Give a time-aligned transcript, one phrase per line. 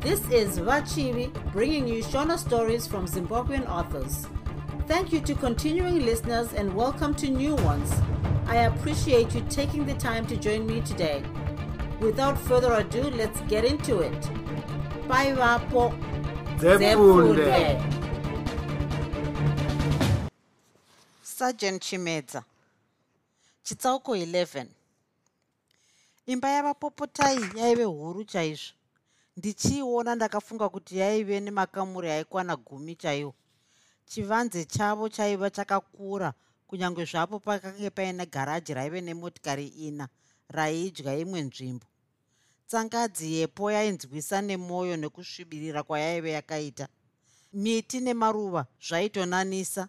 [0.00, 4.26] This is Vachivi bringing you Shona stories from Zimbabwean authors.
[4.86, 7.92] Thank you to continuing listeners and welcome to new ones.
[8.46, 11.22] I appreciate you taking the time to join me today.
[12.00, 14.20] Without further ado, let's get into it.
[15.06, 15.92] Bye, Vapo.
[16.58, 18.00] Zefunde.
[21.22, 22.42] sergeant chimedza
[23.62, 24.66] chitsauko 11
[26.26, 28.79] imba yavapopotai yaive huru chaizvo
[29.36, 33.34] ndichiiona ndakafunga kuti yaive nemakamuri aikwana gumi chaiwo.
[34.10, 36.34] Chivanze chavo chaiva chakakura
[36.66, 40.08] kunyange zvapo pakange paine garaji raive nemotikari ina
[40.48, 41.86] raidya imwe nzvimbo.
[42.68, 46.88] Tsangadzi yepo yainzwisa nemwoyo nekusvibirira kwayaive yakaita.
[47.52, 49.88] Miti nemaruva zvaitonanisa.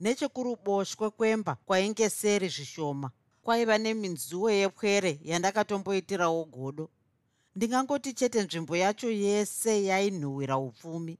[0.00, 3.10] Nechekuruboshwe kwemba kwainge seri zvishoma.
[3.42, 6.90] Kwaiva neminzuwe yepwere yandakatomboitirawo godo
[7.58, 11.18] ndingangoti chete nzvimbo yacho yese yainhuhwira upfumi.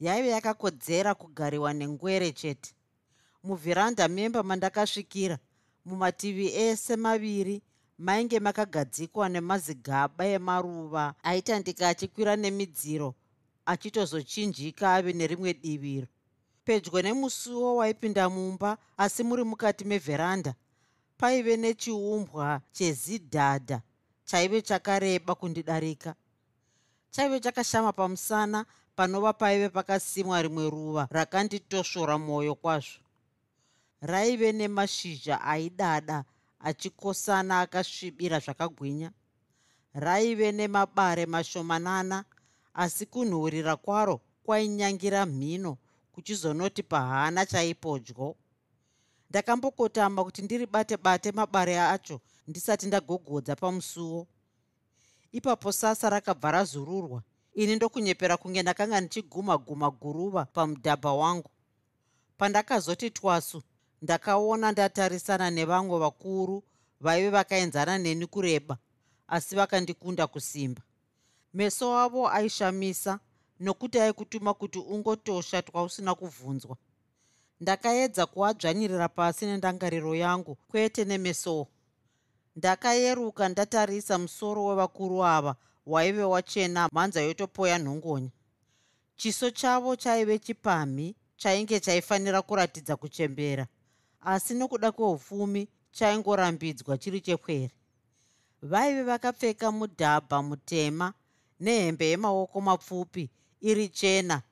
[0.00, 2.70] Yaive yakakodzera kugariwa nengwere chete.
[3.44, 5.38] Muvhiranda memba mandakasvikira
[5.84, 7.62] mumativi ese maviri
[7.98, 13.14] mainge makagadzikwa nemazigaba emaruva aitandika achikwira nemidziro
[13.66, 16.06] achitozochinjika ave nerimwe diviro.
[16.64, 20.54] Pedyo nemusuwo waipinda mumba asi muri mukati mevheranda
[21.18, 23.80] paive nechiumbwa chezidhadha
[24.30, 26.14] chaive chakareba kundidarika.
[27.10, 33.00] Chaive chakashama pamusana panova paive pakasimwa rimwe ruva rakanditosvora mwoyo kwazvo.
[34.00, 36.24] Raive nemashizha aidada
[36.60, 39.10] achikosana akasvibira zvakagwinya.
[39.94, 42.24] Raive nemabare mashomanana
[42.74, 45.78] asi kunhuhurira kwaro kwainyangira mhino
[46.12, 48.36] kuchizonoti pahana chaipodyo
[49.30, 54.26] ndakambokotama kuti ndiribate bate mabare acho ndisati ndagogodza pamusuwo.
[55.32, 57.22] Ipapo sasa rakabva razururwa.
[57.54, 61.50] Ini ndokunyepera kunge ndakanga ndichiguma guma guruva pamudhabha wangu.
[62.38, 63.62] Pandakazoti twasu
[64.02, 66.62] ndakaona ndatarisana nevamwe vakuru
[67.00, 68.78] vaive vakaenzana neni kureba
[69.28, 70.82] asi vakandikunda kusimba.
[71.54, 73.18] Meso avo aishamisa
[73.60, 76.76] nokuti aikutuma kuti ungotosha twausina kubvunzwa
[77.60, 81.68] ndakaedza kuadzvanyirira pasi nendangariro yangu kwete nemesowo
[82.56, 85.56] ndakayeruka ndatarisa musoro wevakuru ava
[85.86, 88.30] waive wachena mhanza yotopoya nhongonya
[89.16, 93.66] chiso chavo chaive chipamhi chainge chaifanira kuratidza kuchembera.
[94.20, 97.70] Asi nokuda kweupfumi chaingorambidzwa chiri chekwere.
[98.62, 101.12] Vaive vakapfeka mudhabha mutema
[101.60, 104.42] nehembe yemaoko mapfupi iri chena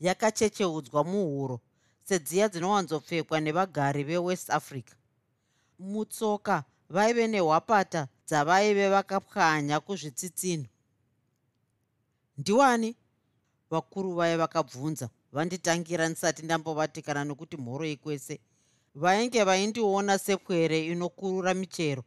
[0.00, 1.60] yakachecheudzwa muhuro
[2.08, 4.94] sedziya dzinowanzopfekwa nevagari vewest africa.
[5.78, 10.66] Mutsoka vaive nehwapata dzavaive vakapwanya kuzvitsitsinho.
[12.38, 12.96] Ndiwani?
[13.70, 18.40] Vakuru vaye vakabvunza vanditangira ndisati ndambovatikana nokuti mhoro ikwese.
[18.94, 22.04] Vainge vaindiona sepwere inokurura michero.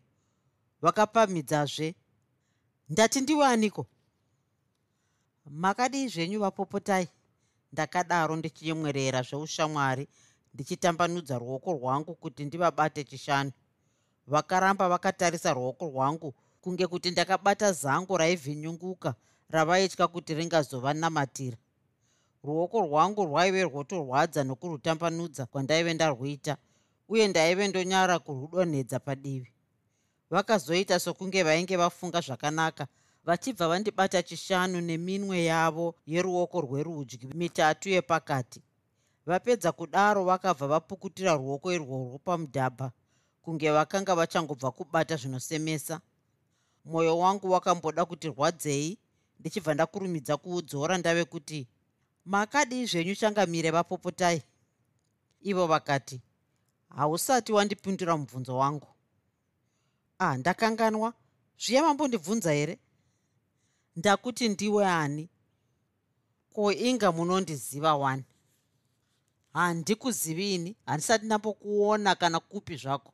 [0.81, 1.95] Vakapamhidzazve
[2.90, 3.85] ndati ndiwaniko?
[5.45, 7.07] Makadii zvenyu vapopotai
[7.73, 10.07] ndakadaro ndichinyemwerera zveushamwari
[10.53, 13.51] ndichitambanudza ruoko rwangu kuti ndivabate chishanu.
[14.27, 19.15] Vakaramba vakatarisa ruoko rwangu kunge kuti ndakabata zango raivhinyunguka
[19.49, 21.57] ravaitya kuti ringazovanamatira
[22.43, 26.57] ruoko rwangu rwaive rwotorwadza nokurutambanudza kwandaive ndarwuita
[27.09, 29.51] uye ndaive ndonyara kurwudonhedza padivi.
[30.29, 32.87] Vakazoita sokunge vainge vafunga zvakanaka
[33.25, 38.61] vachibva vandibata chishanu neminwe yavo yeruoko rwerudyi mitatu yepakati.
[39.25, 42.91] Vapedza kudaro vakabva vapukutira ruoko irworwo pamudhabha
[43.41, 46.01] kunge vakanga vachangobva kubata zvinosemesa.
[46.85, 48.97] Mwoyo wangu wakamboda kuti rwadzei
[49.39, 51.67] ndichibva ndakurumidza kuudzora ndave kuti
[52.25, 54.41] makadii zvenyu changamire vapopotai.
[55.41, 56.22] Ivo vakati
[56.90, 58.87] hausati wandipindura mubvunzo wangu.
[60.19, 61.13] Ah ndakanganwa?
[61.57, 62.79] Zviya mambondibvunza here
[63.96, 65.29] ndakuti ndiwe ani?
[66.53, 68.23] Ko inga munondiziva wani?
[69.53, 70.76] Handikuzivini?
[70.85, 73.14] Handisati ndambokuona kana kupi zvako.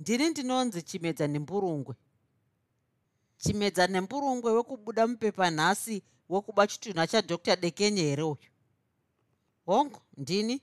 [0.00, 1.94] Ndini ndinonzi chimedza nemburungwe.
[3.38, 8.50] Chimedza nemburungwe wekubuda mupepa nhasi wekuba chitunha chadr dekenye here uyu?
[9.66, 10.62] Hongu ndini?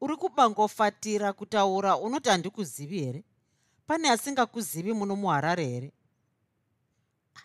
[0.00, 3.24] Uri kubangofatira kutaura unoti handikuzivi here?
[3.86, 5.92] Pane asingakuzivi muno muharare here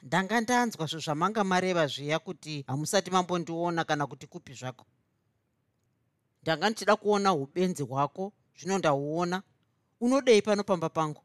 [0.02, 4.86] ndanga ndanzwa zvo zvamanga mareva zviya kuti hamusati mambondiona kana kuti kupi zvako.
[6.42, 9.44] Ndanga ndichida kuona ubenzi hwako zvino ndauona.
[10.02, 11.22] Unodei pano pamba pangu?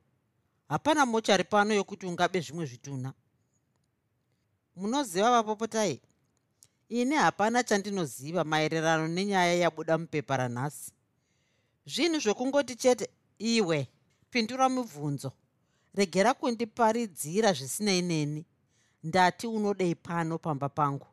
[0.68, 3.14] Hapana mochari pano yokuti ungabe zvimwe zvituna
[4.76, 6.00] munoziva vapopotai
[6.88, 10.92] ini hapana chandinoziva maererano nenyaya yabuda mupepa ranhasi.
[11.86, 13.88] Zvinhu zvekungoti chete iwe
[14.30, 15.32] pindura mibvunzo.
[15.94, 18.46] Regera kundiparidzira zvisinei neni
[19.04, 21.06] ndati unodei pano pamba pangu?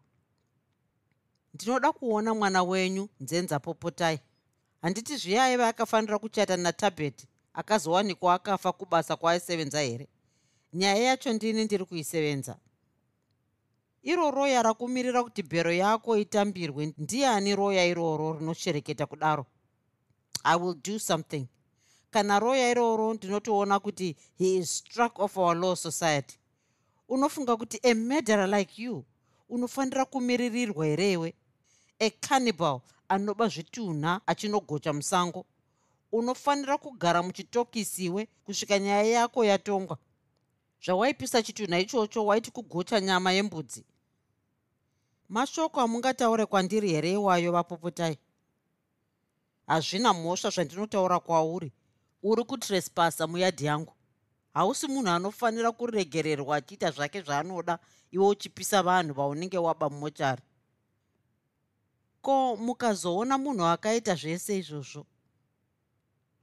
[1.53, 4.19] Ndinoda kuona mwana wenyu nzenza popotai.
[4.81, 10.07] Handiti zviyaiva akafanira kuchata natabheti akazowanikwa akafa kubasa kwaaisevenza here?
[10.73, 12.57] Nyaya yacho ndini ndiri kuisevenza.
[14.03, 16.93] Iro roya rakumirira kuti bhero yako itambirwe.
[16.97, 19.45] Ndiani roya iroro rinoshereketa kudaro?
[20.43, 21.47] I will do something.
[22.11, 26.38] Kana roya iroro ndinotoona kuti he is struck off our law society
[27.09, 29.05] unofunga kuti a murderer like you
[29.49, 31.33] unofanira kumiririrwa herewe
[31.99, 35.45] acannibal anoba zvitunha achinogocha musango.
[36.11, 39.97] Unofanira kugara muchitokisiwe kusvika nyaya yako yatongwa.
[40.85, 43.85] Zvawaipisa chitunha ichocho waiti kugocha nyama yembudzi.
[45.29, 48.17] Mashoko amungataure kwandiri here iwayo vapopotai?
[49.67, 51.71] Hazvina mhosva zvandinotaura kwauri.
[52.23, 53.93] Uri kutrespasa muyadhi yangu
[54.53, 57.79] hausi munhu anofanira kuregererwa achiita zvake zvaanoda
[58.11, 60.41] iwe uchipisa vanhu vaunenge waba mumochari.
[62.21, 65.05] Ko mukazoona munhu akaita zvese izvozvo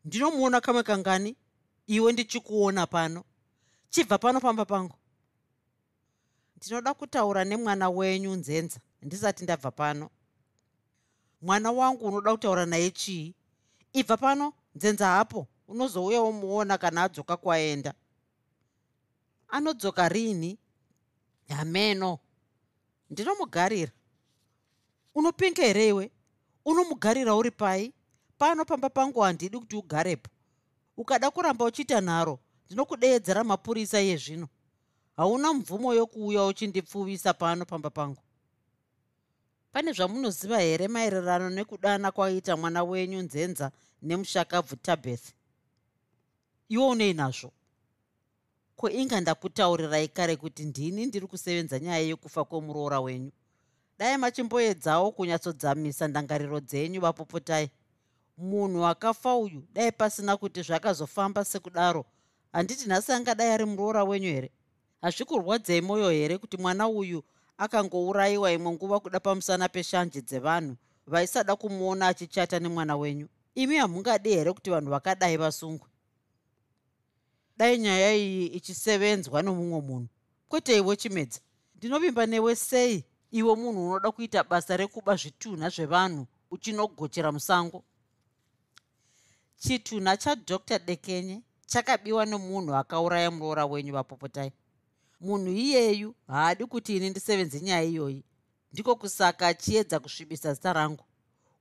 [0.05, 1.37] ndinomuona kamwe kangani?
[1.87, 3.25] Iwe ndichikuona pano.
[3.91, 4.97] Chibva pano pamba pangu.
[6.57, 10.11] Ndinoda kutaura nemwana wenyu nzenza ndisati ndabva pano.
[11.43, 13.35] Mwana wangu unoda kutaura naye chii?
[13.93, 17.95] Ibva pano nzenza hapo unozouyawo muona kana adzoka kwaenda.
[19.49, 20.59] Anodzoka rini?
[21.49, 22.19] Hameno
[23.11, 23.93] ndinomugarira.
[25.15, 26.11] Unopinga here iwe?
[26.65, 27.93] Unomugarira uri pai?
[28.39, 30.31] Pano pamba pangu handidi kuti ugarepo.
[30.97, 34.49] Ukada kuramba uchiita nharo ndinokudeedzera mapurisa iye zvino.
[35.17, 38.23] Hauna mvumo yokuuya uchindipfuvisa pano pamba pangu.
[39.73, 43.71] Pane zvamunoziva here maererano nekudana kwaita mwana wenyu nzenza
[44.03, 45.36] nemushakabvu tabeth
[46.69, 47.53] iwo unei nazvo?
[48.77, 53.33] Ko inga ndakutaurirai kare kuti ndini ndiri kusevenza nyaya yekufa kwemuroora wenyu?
[53.99, 57.71] Dai machimboedzawo kunyatsodzamisa ndangariro dzenyu vapopotai.
[58.39, 62.05] Munhu akafa uyu dai pasina kuti zvakazofamba sekudaro
[62.53, 64.51] handiti nhasi angadai ari muroora wenyu here?
[65.03, 67.23] Hazvikurwadzei mwoyo here kuti mwana uyu
[67.59, 70.77] akangourayiwa imwe nguva kuda pamusana peshanje dzevanhu
[71.07, 73.29] vaisada kumuona achichata nemwana wenyu?
[73.55, 75.89] Imi hamungadi here kuti vanhu vakadai vasungwe
[77.57, 80.09] dai nyaya iyi ichisevenzwa nomumwe munhu.
[80.49, 81.41] Kwete iwe chimedza
[81.75, 87.85] ndinovimba newe sei iwe munhu unoda kuita basa rekuba zvitunha zvevanhu uchinogochera musango?
[89.57, 94.53] Chitunha chadr dekenye chakabiwa nomunhu akauraya muroora wenyu vapopotai.
[95.21, 98.25] Munhu iyeyu haadi kuti ini ndisevenze nyaya iyoyi.
[98.73, 101.05] Ndiko kusaka achiedza kusvibisa zita rangu.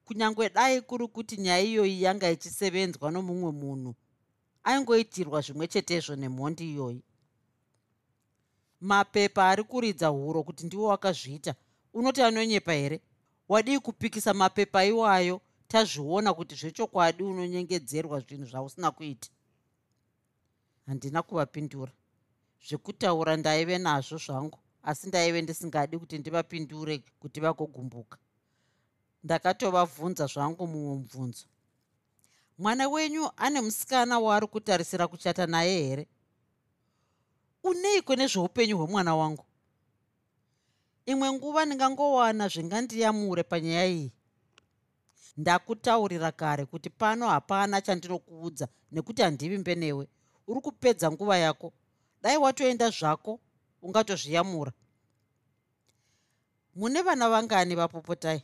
[0.06, 3.96] Kunyange dai kuri kuti nyaya iyoyi yanga ichisevenzwa nomumwe munhu
[4.70, 7.02] aingoitirwa zvimwe chetezvo nemhondi iyoyi.
[8.90, 11.56] Mapepa ari kuridza huro kuti ndiwo wakazviita
[11.94, 13.02] unoti anonyepa here?
[13.50, 15.42] Wadii kupikisa mapepa iwayo?
[15.68, 19.30] Tazviona kuti zvechokwadi unonyengedzerwa zvinhu zvausina kuita.
[20.86, 21.92] Handina kuvapindura.
[22.68, 28.18] Zvekutaura ndaive nazvo zvangu asi ndaive ndisingadi kuti ndivapindure kuti vagogumbuka.
[29.24, 31.46] Ndakatovabvunza zvangu mumwe mubvunzo
[32.58, 36.08] mwana wenyu ane musikana waari kutarisira kuchata naye here?
[37.64, 39.46] Uneiko nezveupenyu hwemwana wangu?
[41.06, 44.12] Imwe nguva ndingangowana zvingandiyamure panyaya iyi.
[45.38, 50.08] Ndakutaurira kare kuti pano hapana chandinokuudza nekuti handivimbe newe
[50.48, 51.74] uri kupedza nguva yako.
[52.22, 53.40] Dai watoenda zvako
[53.82, 54.72] ungatozviyamura.
[56.76, 58.44] Mune vana vangani vapopotai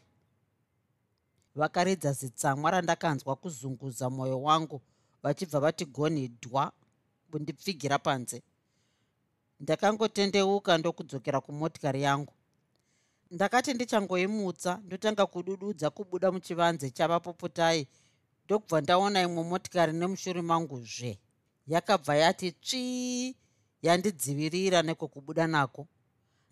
[1.56, 4.82] vakaridza zitsamwa randakanzwa kuzunguza mwoyo wangu
[5.24, 6.72] vachibva vati goni dhwa
[7.32, 8.44] kundipfigira panze.
[9.60, 12.34] Ndakangotendeuka ndokudzokera kumotikari yangu.
[13.32, 17.88] Ndakati ndichangoimutsa ndotanga kudududza kubuda muchivanze chavapopotai
[18.46, 21.20] ndokubva ndaona imwe motikari nemushure mangu zve
[21.68, 23.36] yakabva yati tsvii
[23.82, 25.88] yandidzivirira nekwekubuda nako.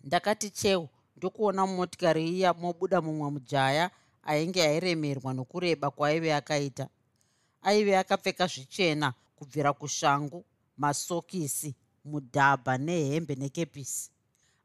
[0.04, 3.90] Ndakati cheu ndokuona motikari iya mobuda mumwe mujaya
[4.30, 6.88] ainge airemerwa nokureba kwaaive akaita.
[7.62, 10.44] Aive akapfeka zvichena kubvira kushangu
[10.76, 14.10] masokisi mudhabha nehembe nekepisi.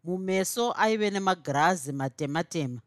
[0.04, 2.82] Mumeso aive nemagirazi matema-tema.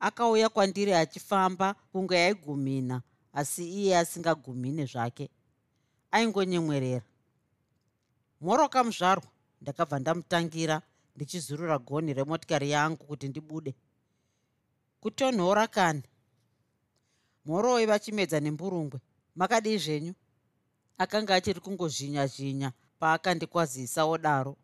[0.00, 5.30] Akauya kwandiri achifamba kunge aigumhina asi iye asingagumhine zvake.
[6.10, 7.02] Aingonyemwerera.
[8.40, 9.28] Moroka muzvarwa
[9.60, 10.82] ndakabva ndamutangira
[11.16, 13.74] ndichizurura gonhi remotikari yangu kuti ndibude
[15.04, 16.02] kutonhora kani.
[17.44, 19.00] Mhoroi vachimedza nemburungwe.
[19.36, 20.14] Makadii zvenyu?
[20.98, 24.56] Akanga achiri kungozhinya zhinya paakandikwazisawo daro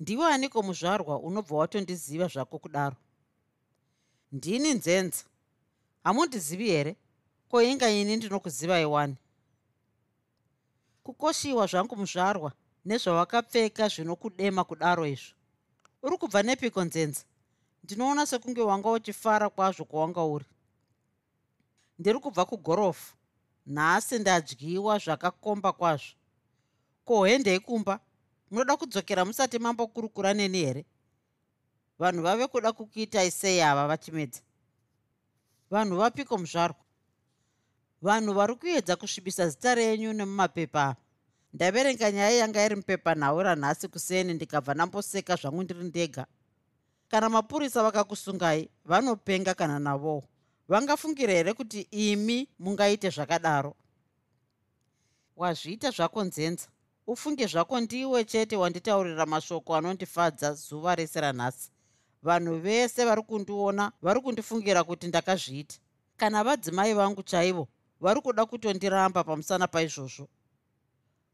[0.00, 2.96] ndiwaniko muzvarwa unobva watondiziva zvako kudaro?
[4.32, 5.24] Ndini nzenza.
[6.04, 6.96] Hamundizivi here?
[7.48, 9.16] Ko inga ini ndinokuzivai wani
[11.02, 12.52] kukoshiwa zvangu muzvarwa
[12.84, 15.34] nezvawakapfeka zvinokudema kudaro izvo.
[16.02, 17.24] Uri kubva nepiko nzenza
[17.86, 20.44] ndinoona sekunge wanga uchifara kwazvo kwawanga uri.
[21.98, 23.14] Ndiri kubva kugorofu.
[23.66, 26.14] Nhasi ndadyiwa zvakakomba kwazvo.
[27.04, 28.00] Ko hende yekumba
[28.50, 30.84] munoda kudzokera musati mambokurukura neni here?
[31.98, 34.40] Vanhu vave kuda kukuitai sei ava vachimedza?
[35.70, 36.82] Vanhu vapiko muzvarwa?
[38.02, 40.96] Vanhu vari kuedza kusvibisa zita renyu nemumapepa ava.
[41.52, 46.26] Ndaverenga nyaya yanga iri mupepanhau ranhasi kuseni ndikabva ndamboseka zvangu ndiri ndega
[47.08, 50.24] kana mapurisa vakakusungai vanopenga kana navowo
[50.68, 53.74] vangafungira here kuti imi mungaite zvakadaro?
[55.36, 56.68] Wazviita zvako nzenza.
[57.06, 61.70] Ufunge zvako ndiwe chete wanditaurira mashoko anondifadza zuva rese ranhasi.
[62.22, 65.76] Vanhu vese vari kundiona vari kundifungira kuti ndakazviita.
[66.16, 67.68] Kana vadzimai vangu chaivo
[68.00, 70.28] vari kuda kutondiramba pamusana paizvozvo.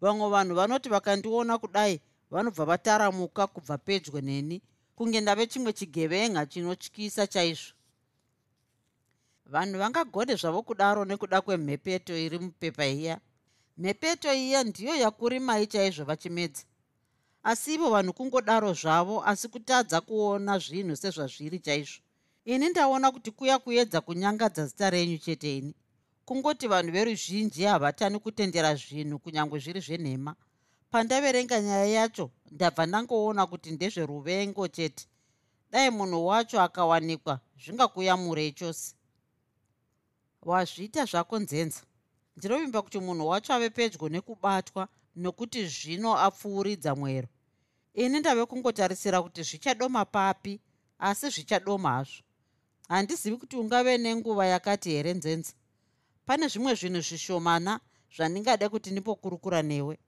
[0.01, 2.01] Vamwe vanhu vanoti vakandiona kudai
[2.31, 4.63] vanobva vataramuka kubva pedyo neni
[4.97, 7.75] kunge ndave chimwe chigevenga chinotyisa chaizvo.
[9.53, 13.17] Vanhu vangagone zvavo kudaro nekuda kwemhepeto iri mupepa iya.
[13.77, 16.63] Mhepeto iya ndiyo yakurimai chaizvo vachimedza.
[17.43, 22.01] Asi ivo vanhu kungodaro zvavo asi kutadza kuona zvinhu sezvazviri chaizvo.
[22.45, 25.75] Ini ndaona kuti kuya kuedza kunyangadza zita renyu chete ini.
[26.25, 30.37] Kungoti vanhu veruzhinji havatani kutendera zvinhu kunyange zviri zvenhema
[30.93, 35.05] pandaverenga nyaya yacho ndabva ndangoona kuti ndezveruvengo chete.
[35.71, 38.95] Dai munhu wacho akawanikwa zvingakuyamurei chose.
[40.43, 41.81] Wazviita zvako nzenza.
[42.37, 47.29] Ndinovimba kuti munhu wacho ave pedyo nekubatwa nokuti zvino apfuuridza mwero.
[47.95, 50.61] Ini ndave kungotarisira kuti zvichadoma papi
[50.99, 52.23] asi zvichadoma hazvo.
[52.89, 55.53] Handizivi kuti ungave nenguva yakati here nzenza?
[56.27, 57.81] Pane zvimwe zvinhu zvishomana
[58.15, 59.99] zvandingade kuti ndimbokurukura newe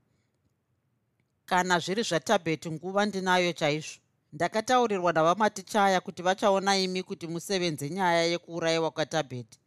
[1.46, 4.00] kana zviri zvatabheti nguva ndinayo chaizvo.
[4.32, 9.58] Ndakataurirwa navamatichaya kuti vachaona imi kuti musevenze nyaya yekuurayiwa kwatabheti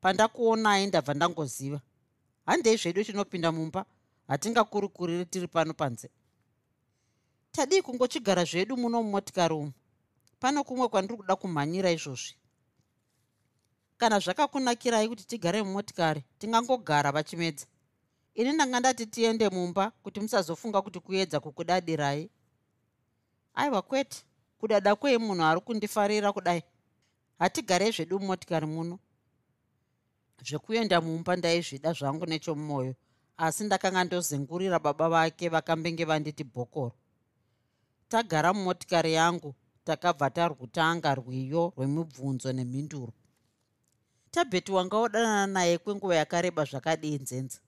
[0.00, 1.80] pandakuonai ndabva ndangoziva.
[2.46, 3.84] Handei zvedu chinopinda mumba?
[4.28, 6.10] Hatingakurukuriri tiri pano panze.
[7.52, 9.72] Tadii kungochigara zvedu muno mumotikari umu?
[10.40, 12.34] Pano kumwe kwandiri kuda kumhanyira izvozvi.
[13.96, 17.66] Kana zvakakunakirai kuti tigare mumotikari tingangogara vachimedza
[18.34, 22.30] ini ndanga ndati tiende mumba kuti musazofunga kuti kuedza kukudadirai.
[23.54, 24.24] Aiwa kwete
[24.58, 26.62] kudada kwei munhu ari kundifarira kudai?
[27.38, 28.98] Hatigarei zvedu mumotikari muno.
[30.42, 32.94] Zvekuenda mumba ndaizvida zvangu nechomumwoyo
[33.36, 36.92] asi ndakanga ndozengurira baba vake vakambenge vanditi bhokoro.
[38.08, 43.12] Tagara mumotikari yangu takabva tarwutanga rwiyo rwemibvunzo nemhinduro.
[44.30, 47.58] Tabheti wanga wadanana naye kwenguva yakareba zvakadii nzenza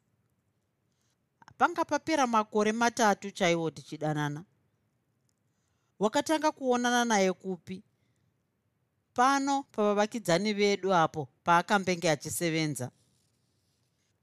[1.58, 4.44] panga papera makore matatu chaiwo tichidanana.
[5.98, 7.82] Wakatanga kuonana naye kupi?
[9.14, 12.90] Pano pavavakidzani vedu apo paakambenge achisevenza.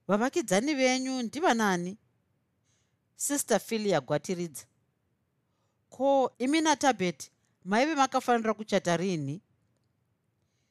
[0.07, 1.97] Vavakidzani venyu ndivanani
[3.15, 4.65] sister filia gwatiridza.
[5.89, 7.31] Ko imi natabheti
[7.65, 9.41] maive makafanira kuchata rini?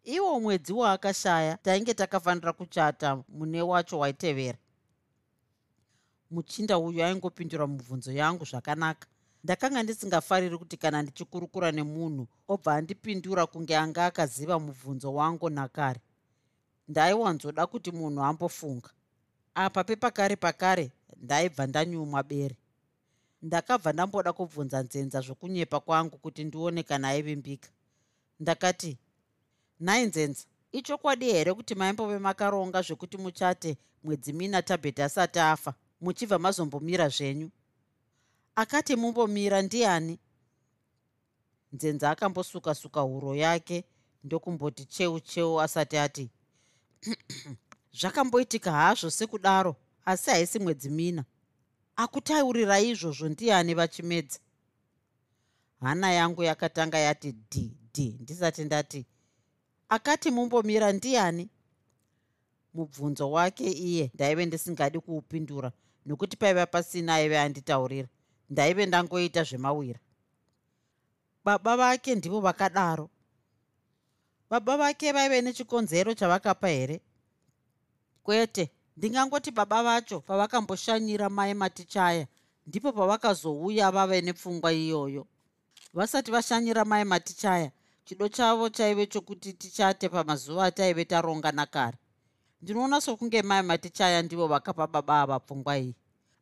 [0.04, 4.58] Iwo mwedzi waakashaya tainge takafanira kuchata mune wacho waitevera
[6.32, 9.06] muchinda uyu aingopindura mubvunzo yangu zvakanaka.
[9.44, 16.00] Ndakanga ndisingafariri kuti kana ndichikurukura nemunhu obva andipindura kunge anga akaziva mubvunzo wangu nakare
[16.88, 18.90] ndaiwanzoda kuti munhu ambofunga.
[19.54, 20.90] Apa pepakare pakare
[21.22, 22.56] ndaibva ndanyumwa bere.
[23.42, 27.70] Ndakabva ndamboda kubvunza nzenza zvokunyepa kwangu kuti ndione kana aivimbika.
[28.40, 28.98] Ndakati
[29.80, 36.38] nhai nzenza ichokwadi here kuti maimbove makaronga zvekuti muchate mwedzi mina tabheti asati afa muchibva
[36.38, 37.50] mazombomira zvenyu.
[38.54, 40.18] Akati mumbomira ndiani?
[41.72, 43.84] Nzenza akambosuka suka huro yake
[44.24, 46.30] ndokumboti cheu cheu asati ati
[47.98, 51.24] zvakamboitika hazvo sekudaro asi haisi mwedzi mina.
[51.96, 54.38] Akutaurira izvozvo ndiani vachimedza?
[55.80, 59.06] Hana yangu yakatanga yati dhi dhi ndisati ndati
[59.88, 61.48] akati mumbomira ndiani?
[62.74, 65.72] Mubvunzo wake iye ndaive ndisingadi kuupindura
[66.06, 68.08] nokuti paiva pasina aive anditaurira
[68.50, 70.00] ndaive ndangoita zvemawira.
[71.44, 73.10] Baba vake ndivo vakadaro.
[74.50, 77.00] Baba vake vaive nechikonzero chavakapa here?
[78.22, 82.26] Kwete ndingangoti baba vacho pavakamboshanyira mai matichaya
[82.66, 85.26] ndipo pavakazouya vave nepfungwa iyoyo.
[85.94, 87.70] Vasati vashanyira mai matichaya
[88.04, 91.98] chido chavo chaive chokuti tichate pamazuva ataive tarongana kare
[92.62, 95.94] ndinoona sokunge mai matichaya ndivo vakapa baba ava pfungwa iyi.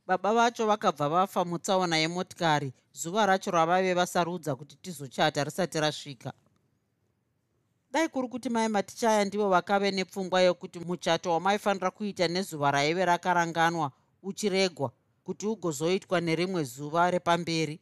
[0.06, 6.32] Baba vacho vakabva vafa mutsaona yemotikari zuva racho ravaive vasarudza kuti tizochata risati rasvika.
[7.92, 13.92] Dai kuri kuti mai matichaya ndivo vakave nepfungwa yokuti muchato wamaifanira kuita nezuva raive rakaranganwa
[14.22, 14.92] uchiregwa
[15.24, 17.80] kuti ugozoitwa nerimwe zuva repamberi.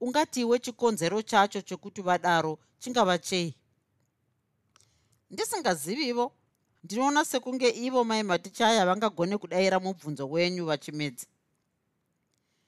[0.00, 3.54] Ungatiwe chikonzero chacho chokuti vadaro chingava chei?
[5.30, 6.32] Ndisingazivivo
[6.88, 11.26] ndinoona sekunge ivo mai matichaya vangagone kudayira mubvunzo wenyu vachimedzi.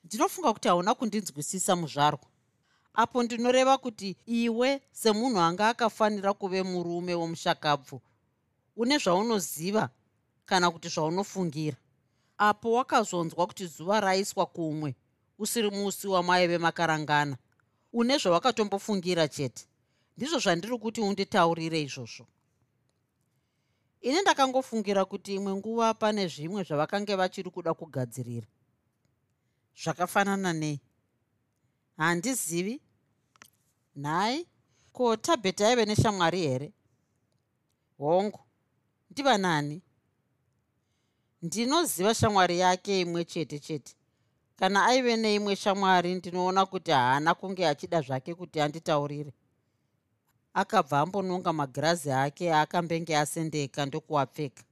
[0.05, 2.29] Ndinofunga kuti hauna kundinzwisisa muzvarwa.
[2.95, 8.01] Apo ndinoreva kuti iwe semunhu anga akafanira kuve murume womushakabvu
[8.77, 9.89] une zvaunoziva
[10.47, 11.77] kana kuti zvaunofungira.
[12.39, 14.95] Apo wakazonzwa kuti zuva raiswa kumwe
[15.39, 17.37] usiri musi wamaive makarangana
[17.93, 19.65] une zvawakatombofungira chete.
[20.17, 22.27] Ndizvo zvandiri kuti unditaurire izvozvo
[24.01, 28.47] ini ndakangofungira kuti imwe nguva pane zvimwe zvavakange vachiri kuda kugadzirira.
[29.83, 30.81] Zvakafanana nei?
[31.97, 32.81] Handizivi.
[33.97, 34.47] Nhai.
[34.93, 36.73] Ko tabheti aive neshamwari here?
[37.99, 38.41] Hongu
[39.11, 39.83] ndiva nani?
[41.43, 43.95] Ndinoziva shamwari yake imwe chete chete.
[44.57, 49.33] Kana aive neimwe shamwari ndinoona kuti haana kunge achida zvake kuti anditaurire
[50.55, 54.63] akabva ambononga magirazi ake aakambenge asendeka ndokuapfeka.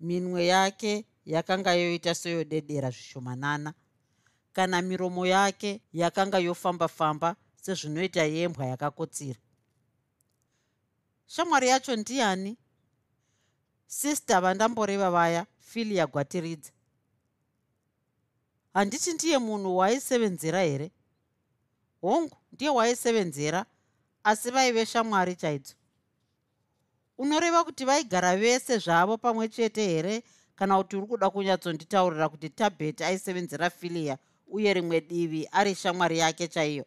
[0.00, 3.74] Minwe yake yakanga yoita seyodedera zvishomanana.
[4.52, 9.38] Kana miromo yake yakanga yofamba-famba sezvinoita yembwa yakakotsira.
[11.26, 12.56] Shamwari yacho ndiani?
[13.86, 16.70] Sista vandamboreva vaya filia gwatiridza
[18.74, 20.90] handiti ndiye munhu waaisevenzera here?
[22.00, 23.66] Hongu ndiye waaisevenzera
[24.24, 25.74] asi vaive shamwari chaidzo
[27.18, 30.22] unoreva kuti vaigara vese zvavo pamwe chete here?
[30.56, 36.48] Kana kuti uri kuda kunyatsonditaurira kuti tabheti aisevenzera filia uye rimwe divi ari shamwari yake
[36.48, 36.84] chaiyo?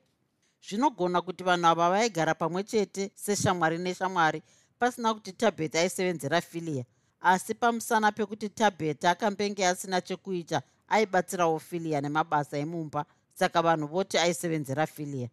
[0.61, 4.41] Zvinogona kuti vanhu ava vaigara pamwe chete seshamwari neshamwari
[4.79, 6.85] pasina kuti tabheti aisevenzera filia
[7.21, 14.87] asi pamusana pekuti tabheti akambenge asina chekuita aibatsirawo filia nemabasa emumba saka vanhu voti aisevenzera
[14.87, 15.29] filia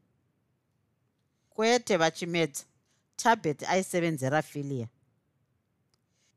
[1.61, 2.65] kwete vachimedza.
[3.17, 4.89] Tabheti aisevenzera filia.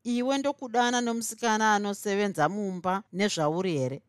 [0.04, 4.02] Iwe ndokudana nomusikana anosevenza mumba nezvauri here?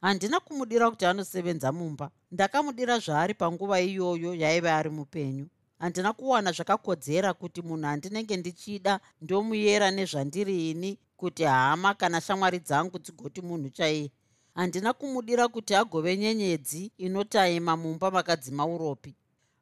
[0.00, 2.10] Handina kumudira kuti anosevenza mumba.
[2.30, 5.46] Ndakamudira zvaari panguva iyoyo yaiva ari mupenyu.
[5.78, 12.98] Handina kuwana zvakakodzera kuti munhu handinenge ndichida ndomuyera nezvandiri ini kuti hama kana shamwari dzangu
[12.98, 14.10] dzigoti munhu chaiye.
[14.54, 19.14] Handina kumudira kuti agove nyenyedzi inotaima mumba makadzima uropi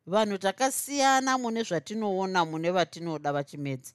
[0.09, 3.92] vanhu takasiyana mune zvatinoona mune vatinoda vachimedza.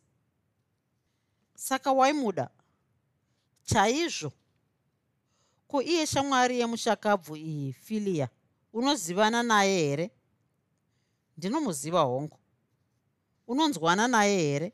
[1.55, 2.49] Saka waimuda?
[3.63, 4.31] Chaizvo
[5.67, 8.29] ko iye shamwari yemushakabvu iyi filia
[8.73, 10.11] unozivana naye here?
[11.37, 12.39] Ndinomuziva hongu.
[13.47, 14.73] Unonzwana naye here?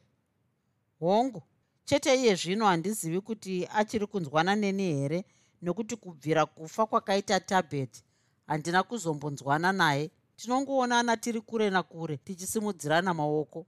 [0.99, 1.43] Hongu
[1.86, 5.25] chete iye zvino handizivi kuti achiri kunzwana neni here
[5.62, 8.04] nokuti kubvira kufa kwakaita tabheti
[8.47, 13.65] handina kuzombonzwana naye tinongoonana tiri kure nakure tichisimudzirana maoko.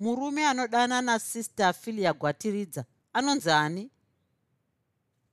[0.00, 3.90] Murume anodana nasister filia gwatiridza anonzi ani?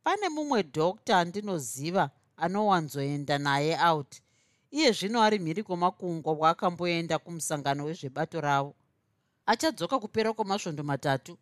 [0.04, 4.22] Pane mumwe dhokta andinoziva anowanzoenda naye out
[4.72, 8.76] iye zvino ari mhiri kwemakungwa kwaakamboenda kumusangano wezvebato ravo.
[9.46, 11.38] Achadzoka kupera kwemasvondo matatu.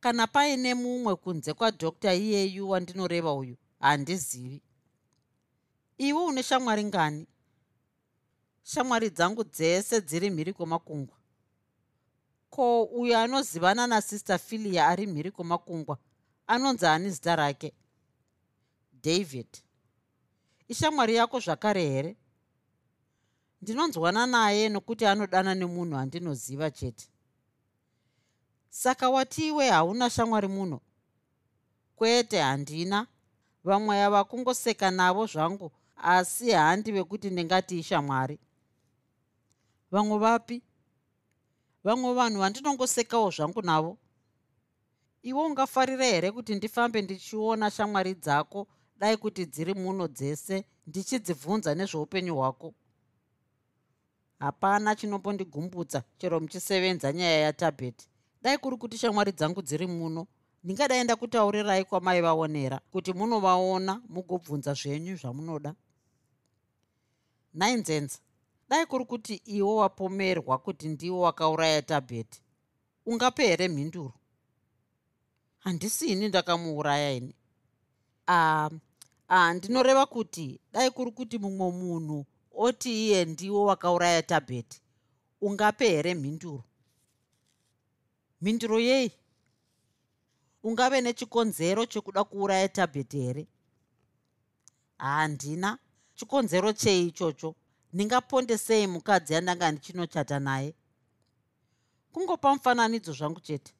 [0.00, 4.62] Kana paine mumwe kunze kwadhokta iyeyu wandinoreva uyu handizivi.
[5.98, 7.26] Iwe une shamwari ngani
[8.62, 11.16] shamwari dzangu dzese dziri mhiri kwemakungwa
[12.50, 15.98] ko uyo anozivana nasister filia ari mhiri kwemakungwa
[16.46, 17.72] anonzi ani zita rake?
[19.02, 19.46] David.
[20.68, 22.16] Ishamwari yako zvakare here?
[23.62, 27.08] Ndinonzwana naye nokuti anodana nemunhu andinoziva chete.
[28.70, 30.80] Saka watiiwe hauna shamwari muno?
[31.96, 33.06] Kwete handina.
[33.64, 38.38] Vamwe ava kungoseka navo zvangu asi handi vekuti ndingati ishamwari
[39.92, 40.62] vamwe vapi?
[41.84, 43.98] Vamwe vanhu vandinongosekawo zvangu navo.
[45.22, 48.66] Iwe ungafarira here kuti ndifambe ndichiona shamwari dzako?
[48.98, 52.74] Dai kuti dziri muno dzese ndichidzibvunza nezveupenyu hwako.
[54.38, 58.08] Hapana chinombondigumbutsa chero muchisevenza nyaya yatabheti.
[58.42, 60.26] Dai kuri kuti shamwari dzangu dziri muno
[60.64, 65.74] ndingadai ndakutaurirai kwamai vaonera kuti munovaona mugobvunza zvenyu zvamunoda?
[67.54, 68.18] Nhai nzenza
[68.72, 72.42] dai kuri kuti iwo wapomerwa kuti ndiwo wakauraya tabheti
[73.06, 74.14] ungape here mhinduro?
[75.58, 77.34] Handisini ndakamuuraya ini.
[78.26, 78.70] A
[79.28, 84.80] a ndinoreva kuti dai kuri kuti mumwe munhu oti iye ndiwo wakauraya tabheti
[85.40, 86.64] ungape here mhinduro?
[88.40, 89.12] Mhinduro yei?
[90.62, 93.46] Ungave nechikonzero chekuda kuuraya tabheti here?
[94.98, 95.78] Handina.
[96.14, 97.54] Chikonzero chei ichocho
[97.92, 100.74] ndingaponde sei mukadzi yandanga ndichinochata naye?
[102.12, 103.74] Kungopa mufananidzo zvangu chete.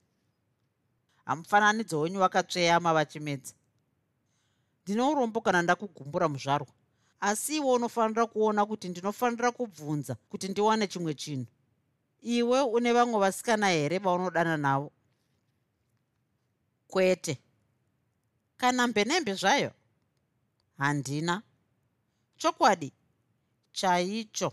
[1.24, 3.54] Hamufananidzo wenyu wakatsveyama vachimedza.
[4.84, 6.68] Ndine urombo kana ndakugumbura muzvarwa.
[7.20, 11.46] Asi iwe unofanira kuona kuti ndinofanira kubvunza kuti ndiwane chimwe chinhu.
[12.22, 14.92] Iwe une vamwe vasikana here vaunodana navo?
[16.86, 17.38] Kwete.
[18.56, 19.72] Kana mbenembe zvayo?
[20.78, 21.42] Handina.
[22.36, 22.92] Chokwadi
[23.72, 24.52] chaicho.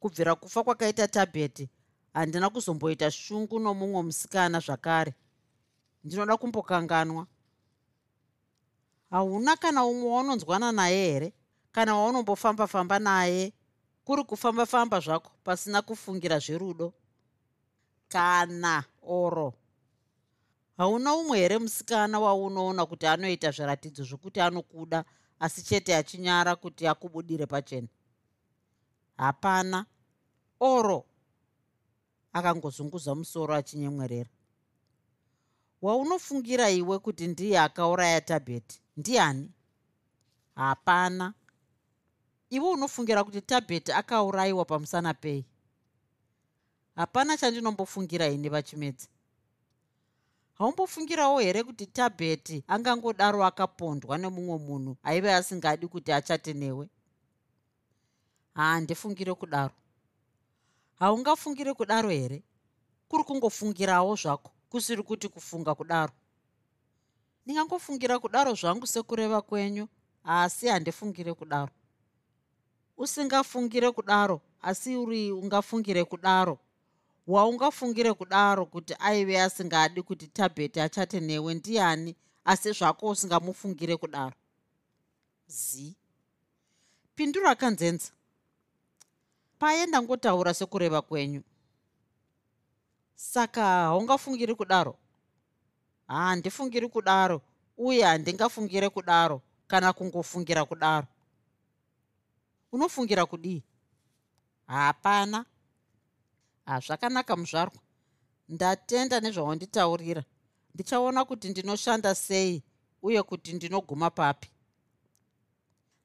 [0.00, 1.68] Kubvira kufa kwakaita tabheti
[2.14, 5.14] handina kuzomboita shungu nomumwe musikana zvakare.
[6.04, 7.26] Ndinoda kumbokanganwa.
[9.10, 11.32] Hauna kana umwe waunonzwana naye here?
[11.72, 13.52] Kana waunombofamba-famba naye?
[14.04, 16.92] Kuri kufamba-famba zvako pasina kufungira zverudo?
[18.08, 19.54] Kana oro.
[20.76, 25.04] Hauna umwe here musikana waunoona kuti anoita zviratidzo zvokuti anokuda
[25.40, 27.88] asi chete achinyara kuti akubudire pachena
[29.18, 29.86] hapana.
[30.60, 31.04] Oro.
[32.32, 34.30] Akangozunguza musoro achinyemwerera.
[35.82, 38.80] Waunofungira iwe kuti ndiye akauraya tabheti?
[38.96, 39.50] Ndiani?
[40.54, 41.34] Hapana.
[42.50, 45.44] Iwe unofungira kuti tabheti akaurayiwa pamusana pei?
[46.96, 49.08] Hapana chandinombofungira ini vachimedzi.
[50.54, 56.88] Haumbofungirawo here kuti tabheti angangodaro akapondwa nemumwe munhu aive asingadi kuti achate newe
[58.62, 59.74] handifungire kudaro.
[60.98, 62.42] Haungafungire kudaro here?
[63.08, 66.12] Kuri kungofungirawo zvako kusiri kuti kufunga kudaro.
[67.44, 69.88] Ndingangofungira kudaro zvangu sekureva kwenyu
[70.24, 71.70] asi handifungire kudaro.
[72.96, 76.58] Usingafungire kudaro asi uri ungafungire kudaro.
[77.26, 84.34] Waungafungire kudaro kuti aive asingadi kuti tabheti achate newe ndiani asi zvako usingamufungire kudaro.
[85.46, 85.96] Zi.
[87.14, 88.12] Pindura kanzenza
[89.58, 91.42] paye ndangotaura sekureva kwenyu.
[93.14, 94.98] Saka haungafungiri kudaro.
[96.06, 97.42] Handifungiri kudaro.
[97.76, 101.06] Uye handingafungire kudaro kana kungofungira kudaro.
[102.72, 103.62] Unofungira kudii
[104.66, 105.44] hapana.
[106.66, 107.80] Hazvakanaka muzvarwa.
[108.48, 110.24] Ndatenda nezvaunditaurira
[110.74, 112.62] ndichaona kuti ndinoshanda sei
[113.02, 114.50] uye kuti ndinoguma papi.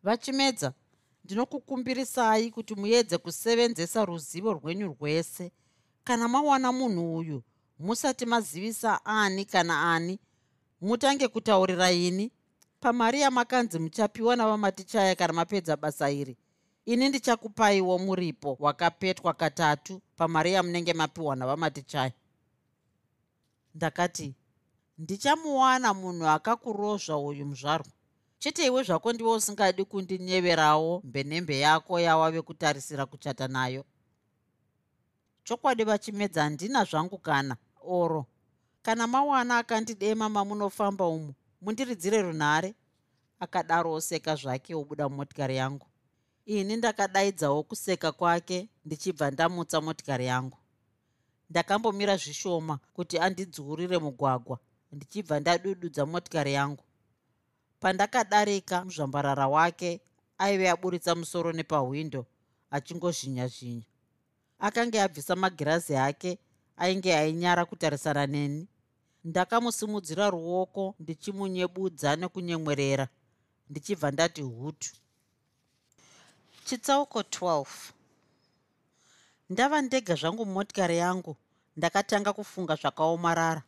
[0.04, 0.74] Vachimedza
[1.24, 5.52] ndinokukumbirisai kuti muedze kusevenzesa ruzivo rwenyu rwese.
[6.04, 7.44] Kana mawana munhu uyu
[7.80, 10.20] musati mazivisa ani kana ani
[10.82, 12.32] mutange kutaurira ini.
[12.80, 16.38] Pamari yamakanzi muchapiwa navamatichaya kana mapedza basa iri
[16.86, 22.12] ini ndichakupaiwo muripo wakapetwa katatu pamari yamunenge mapiwa navamatichaya.
[23.76, 24.34] Ndakati
[24.98, 27.88] ndichamuwana munhu akakurozva uyu muzvarwa
[28.44, 33.86] chete iwe zvako ndiwe usingadi kundinyeverawo mbenembe yako yawave kutarisira kuchata nayo.
[35.44, 38.26] Chokwadi vachimedza handina zvangu kana oro.
[38.82, 42.76] Kana mawana akandidema mamunofamba umu mundiridzire runhare?
[43.40, 45.88] Akadaro oseka zvake obuda mumotikari yangu.
[46.46, 50.58] Ini ndakadaidzawo kuseka kwake ndichibva ndamutsa motikari yangu.
[51.50, 54.60] Ndakambomira zvishoma kuti andidzurire mugwagwa
[54.92, 56.84] ndichibva ndadududza motikari yangu
[57.84, 59.92] pandakadarika muzvambarara wake
[60.38, 62.22] aive aburitsa musoro nepahwindo
[62.72, 63.88] achingozhinya zhinya
[64.60, 66.32] akanga abvisa magirazi ake
[66.78, 68.68] ainge ainyara kutarisana neni.
[69.24, 73.08] Ndakamusimudzira ruoko ndichimunyebudza nekunyemwerera
[73.70, 74.92] ndichibva ndati hutu.
[76.66, 77.66] Chitsauko 12
[79.50, 81.36] ndava ndega zvangu mumotikari yangu
[81.78, 83.64] ndakatanga kufunga zvakaomarara.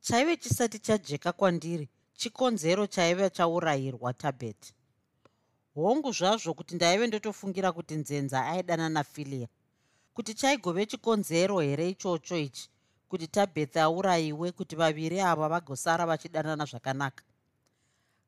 [0.00, 4.74] Chaive chisati chajeka kwandiri chikonzero chaive chaurayirwa tabet
[5.74, 9.48] hongu zvazvo kuti ndaive ndotofungira kuti nzenza aidana nafilia
[10.14, 12.68] kuti chaigove chikonzero here ichocho ichi?
[13.08, 17.24] Kuti tabeth aurayiwe kuti vaviri ava vagosara vachidanana zvakanaka?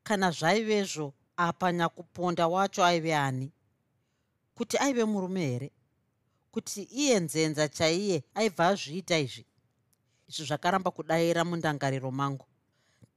[0.03, 3.51] Kana zvaivezvo apa nyakuponda wacho aive ani?
[4.55, 5.71] Kuti aive murume here?
[6.51, 9.45] Kuti iye nzenza chaiye aibva azviita izvi?
[10.29, 12.45] Izvi zvakaramba kudayira mundangariro mangu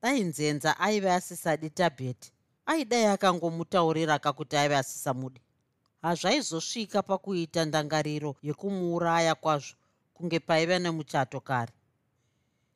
[0.03, 2.33] dai nzenza aive asisadi tabheti
[2.67, 5.41] aidai akangomutaurira kakuti aive asisamudi
[6.03, 9.77] hazvaizosvika pakuita ndangariro yekumuuraya kwazvo
[10.15, 11.73] kunge paiva nemuchato kare.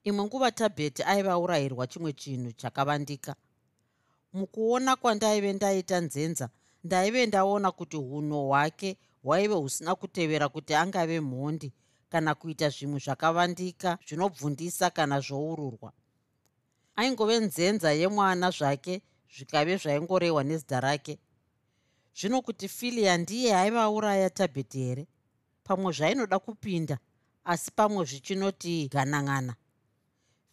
[0.04, 3.32] Imwe nguva tabheti aive aurayirwa chimwe chinhu chakavandika.
[4.32, 6.46] Mukuona kwandaive ndaita nzenza
[6.84, 8.90] ndaive ndaona kuti uno hwake
[9.24, 11.72] hwaive husina kutevera kuti angave mhondi
[12.08, 15.92] kana kuita zvimwe zvakavandika zvinobvundisa kana zvoururwa
[16.96, 19.02] aingove nzenza yemwana zvake
[19.34, 21.18] zvikave zvaingorehwa nezita rake.
[22.18, 25.06] Zvino kuti filia ndiye aivauraya tabheti here?
[25.64, 26.98] Pamwe zvainoda kupinda
[27.44, 29.54] asi pamwe zvichinoti ganang'ana.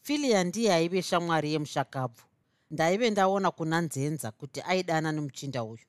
[0.02, 2.24] Filia ndiye aive shamwari yemushakabvu.
[2.72, 5.86] Ndaive ndaona kuna nzenza kuti aidana nemuchinda uyu.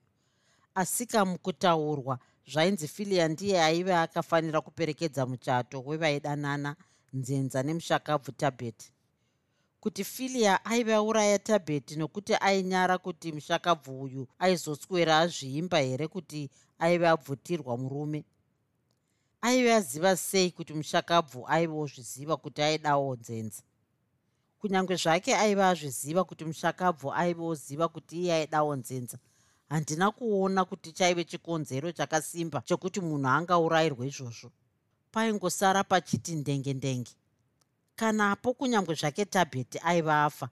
[0.75, 6.77] Asika mukutaurwa zvainzi filia ndiye aive akafanira kuperekedza muchato wevaidanana
[7.13, 8.93] nzenza nemushakabvu tabheti
[9.81, 17.09] kuti filia aive auraya tabheti nokuti ainyara kuti mushakabvu uyu aizoswera azviimba here kuti aive
[17.09, 18.25] abvutirwa murume?
[19.43, 23.63] Aive aziva sei kuti mushakabvu aivewo zviziva kuti aidawo nzenza?
[24.61, 29.19] Kunyange zvake aive azviziva kuti mushakabvu aivewo ziva kuti iye aidawo nzenza
[29.69, 34.51] handina kuona kuti chaive chikonzero chakasimba chokuti munhu angaurayirwa izvozvo.
[35.13, 37.13] Paingosara pachiti ndenge ndenge
[38.01, 40.49] kanapo kunyange zvake tabheti aiva afa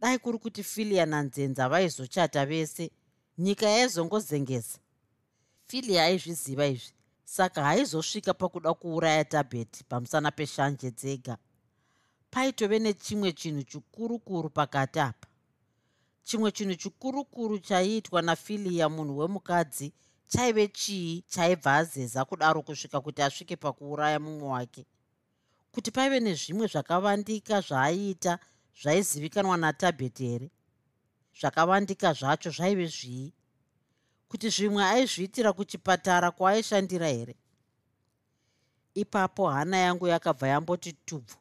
[0.00, 2.90] dai kuri kuti filia nanzenza vaizochata vese
[3.38, 4.78] nyika yaizongozengeza
[5.66, 6.92] filia aizviziva izvi
[7.24, 11.36] saka haizosvika pakuda kuuraya tabheti pamusana peshanje dzega.
[12.30, 15.28] Paitove nechimwe chinhu chikurukuru pakati apa.
[16.22, 19.92] Chimwe chinhu chikurukuru chaiitwa nafilia munhu wemukadzi
[20.28, 24.86] chaive chii chaibva azeza kudaro kusvika kuti asvike pakuuraya mumwe wake
[25.78, 28.38] kuti paive nezvimwe zvakavandika zvaaiita
[28.82, 30.50] zvaizivikanwa natabheti here?
[31.40, 33.32] Zvakavandika zvacho zvaive zvii?
[34.28, 37.34] Kuti zvimwe aizviitira kuchipatara kwaaishandira here?
[38.94, 41.36] Ipapo hana yangu yakabva yamboti tubvu.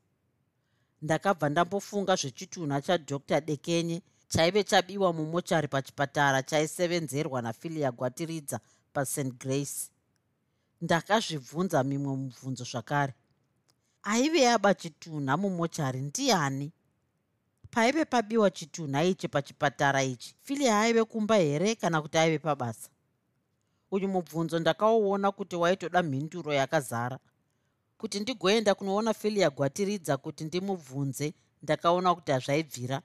[1.02, 3.42] Ndakabva ndambofunga zvechitunha chadr.
[3.42, 8.60] Dekenye chaive chabiwa mumochari pachipatara chaisevenzerwa nafilia gwatiridza
[8.94, 9.90] past grace.
[10.82, 13.14] Ndakazvibvunza mimwe mubvunzo zvakare
[14.14, 16.72] aive aba chitunha mumochari ndiani?
[17.72, 20.36] Paive pabiwa chitunha ichi pachipatara ichi.
[20.42, 22.90] Filia aive kumba here kana kuti aive pabasa?
[23.92, 27.20] Uyu mubvunzo ndakauona kuti waitoda mhinduro yakazara.
[27.98, 33.02] Kuti ndigoenda kunoona filia gwatiridza kuti ndimubvunze ndakaona kuti hazvaibvira.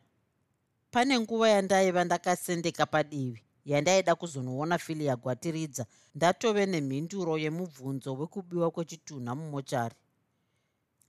[0.91, 9.95] Pane nguva yandaiva ndakasendeka padivi yandaida kuzonoona filia gwatiridza ndatove nemhinduro yemubvunzo wekubiwa kwechitunha mumochari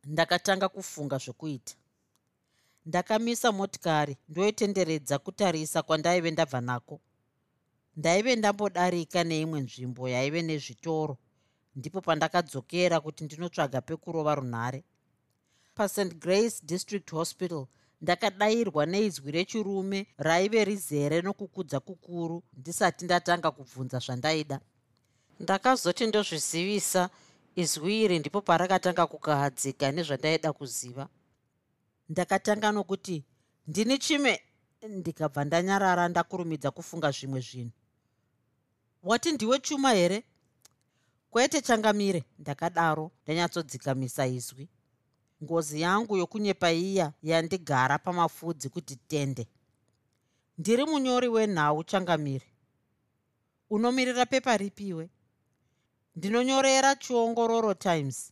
[0.05, 1.73] ndakatanga kufunga zvokuita.
[2.85, 6.99] Ndakamisa motikari ndoitenderedza kutarisa kwandaive ndabva nako.
[7.97, 11.17] Ndaive ndambodarika neimwe nzvimbo yaive nezvitoro
[11.75, 14.83] ndipo pandakadzokera kuti ndinotsvaga pekurova runhare.
[15.75, 17.65] Past grace district hospital
[18.01, 24.59] ndakadayirwa neizwi rechirume raive rizere nokukudza kukuru ndisati ndatanga kubvunza zvandaida.
[25.39, 27.09] Ndakazoti ndozvizivisa
[27.55, 31.05] izwi iri ndipo parakatanga kukahadzika nezvandaida kuziva.
[32.09, 33.23] Ndakatanga nokuti
[33.67, 34.41] ndini chime?
[34.89, 37.71] Ndikabva ndanyarara ndakurumidza kufunga zvimwe zvinhu.
[39.03, 40.23] Wati ndiwe chuma here?
[41.29, 42.23] Kwete changamire.
[42.39, 44.69] Ndakadaro ndanyatsodzikamisa izwi.
[45.43, 49.47] Ngozi yangu yokunyepa iya yandigara pamafudzi kuti tende.
[50.57, 52.47] Ndiri munyori wenhau changamire.
[53.69, 55.09] Unomirira pepa ripiwe
[56.15, 58.31] ndinonyorera chiongororo times.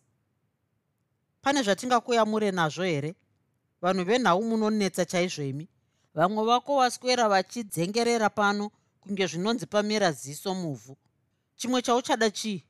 [1.42, 3.16] Pane zvatingakuyamure nazvo here?
[3.82, 5.68] Vanhu venhau munonetsa chaizvo imi
[6.14, 10.98] vamwe vako vaswera vachidzengerera pano kunge zvinonzi pamera ziso muvhu.
[11.56, 12.64] Chimwe chauchada chii?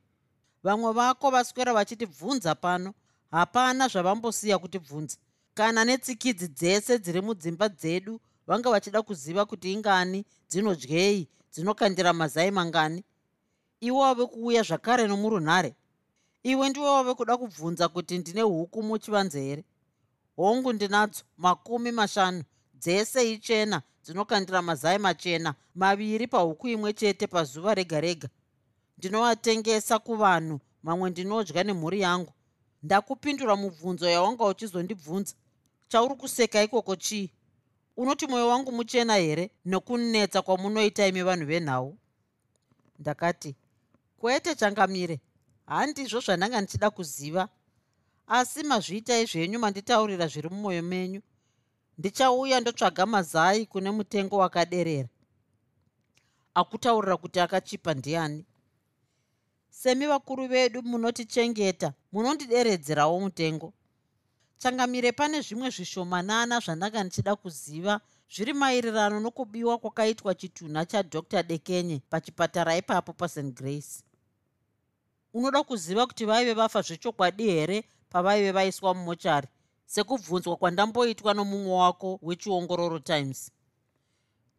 [0.62, 2.94] Vamwe vako vaswera vachitibvunza pano?
[3.30, 5.16] Hapana zvavambosiya kutibvunza
[5.54, 13.04] kana netsikidzi dzese dziri mudzimba dzedu vanga vachida kuziva kuti ingani dzinodyei dzinokandira mazai mangani
[13.82, 15.74] iwe wave kuuya zvakare nomurunhare.
[16.42, 19.64] Iwe ndiwe wave kuda kubvunza kuti ndine huku muchivanze here
[20.36, 28.00] hongu ndinadzo makumi mashanu dzese ichena dzinokandira mazai machena maviri pahuku imwe chete pazuva rega
[28.00, 28.28] rega.
[28.98, 32.32] Ndinovatengesa kuvanhu mamwe ndinodya nemhuri yangu.
[32.82, 35.34] Ndakupindura mubvunzo yawanga uchizondibvunza.
[35.88, 37.30] Chauri kuseka ikoko chii?
[37.96, 41.96] Unoti mwoyo wangu muchena here nekunetsa kwamunoita imi vanhu venhau?
[42.98, 43.56] Ndakati
[44.22, 45.20] kwete changamire.
[45.66, 47.48] Handizvo zvandanga ndichida kuziva.
[48.26, 51.20] Asi mazviitai zvenyu manditaurira zviri mumwoyo menyu.
[51.98, 55.08] Ndichauya ndotsvaga mazai kune mutengo wakaderera.
[56.54, 58.46] Akutaurira kuti akachipa ndiani.
[59.70, 63.72] Semi vakuru vedu munotichengeta munondideredzerawo mutengo.
[64.58, 68.00] Changamire pane zvimwe zvishomanana zvandanga ndichida kuziva
[68.34, 74.11] zviri maererano nokubiwa kwakaitwa chitunha chadr dekenye pachipatara ipapo past grace
[75.34, 79.48] unoda kuziva kuti vaive vafa zvechokwadi here pavaive vaiswa mumochari?
[79.86, 83.50] Sekubvunzwa kwandamboitwa nomumwe wako wechiongororo times.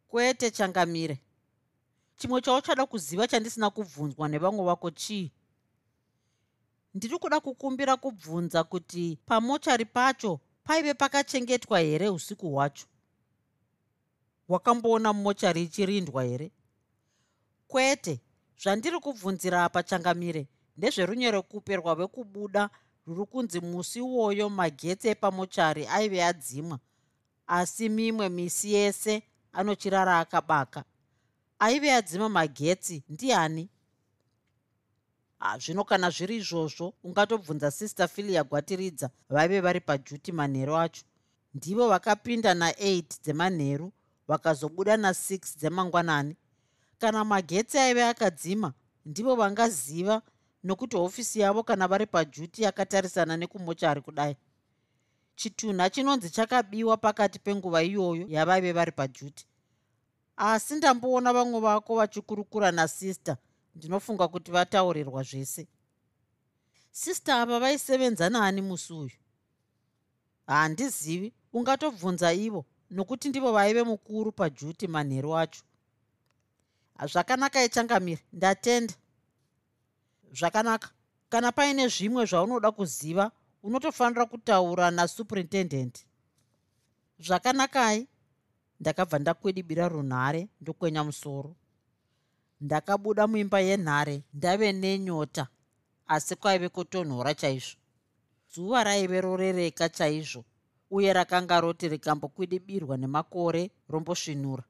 [0.08, 1.18] Kwete changamire.
[2.16, 5.32] Chimwe chauchada kuziva chandisina kubvunzwa nevamwe vako chii?
[6.94, 12.86] Ndiri kuda kukumbira kubvunza kuti pamochari pacho paive pakachengetwa here usiku hwacho?
[14.48, 16.52] Wakamboona mochari ichirindwa here?
[17.68, 18.20] Kwete
[18.62, 22.70] zvandiri kubvunzira apa changamire ndezverunyerekupe rwave kubuda
[23.06, 26.78] ruri kunzi musi iwoyo magetsi epamochari aive adzimwa.
[27.46, 30.84] Asi mimwe misi yese anochirara akabaka.
[31.58, 33.68] Aive adzima magetsi ndiani?
[35.40, 41.04] Ah, zvino kana zviri izvozvo ungatobvunza sister filia gwatiridza vaive vari pajuti manheru acho.
[41.54, 43.92] Ndivo vakapinda na8 dzemanheru
[44.28, 46.36] vakazobuda na6 dzemangwanani.
[46.98, 48.72] Kana magetsi aive akadzima
[49.06, 50.22] ndivo vangaziva
[50.64, 54.36] nokuti hofisi yavo kana vari pajuti yakatarisana nekumochari kudai.
[55.36, 59.46] Chitunha chinonzi chakabiwa pakati penguva iyoyo yavaive vari pajuti.
[60.36, 63.36] Asi ndamboona vamwe vako vachikurukura nasista
[63.74, 65.66] ndinofunga kuti vataurirwa zvese.
[66.90, 69.10] Sista ava vaisevenza naani musi uyu?
[70.46, 75.62] Handizivi ungatobvunza ivo nokuti ndivo vaive mukuru pajuti manheru acho.
[77.06, 78.94] Zvakanaka ichangamiri ndatenda
[80.38, 80.88] zvakanaka.
[81.28, 83.30] Kana paine zvimwe zvaunoda kuziva
[83.62, 86.06] unotofanira kutaura nasuperindendent
[87.18, 88.06] zvakanakai
[88.80, 91.56] ndakabva ndakwidibira runhare ndokwenya musoro.
[92.60, 95.46] Ndakabuda muimba yenhare ndave nenyota
[96.06, 97.78] asi kwaive kutonhora chaizvo.
[98.54, 100.44] Zuva raive rorereka chaizvo
[100.90, 104.64] uye rakanga roti rikambokwidibirwa nemakore rombosvinura.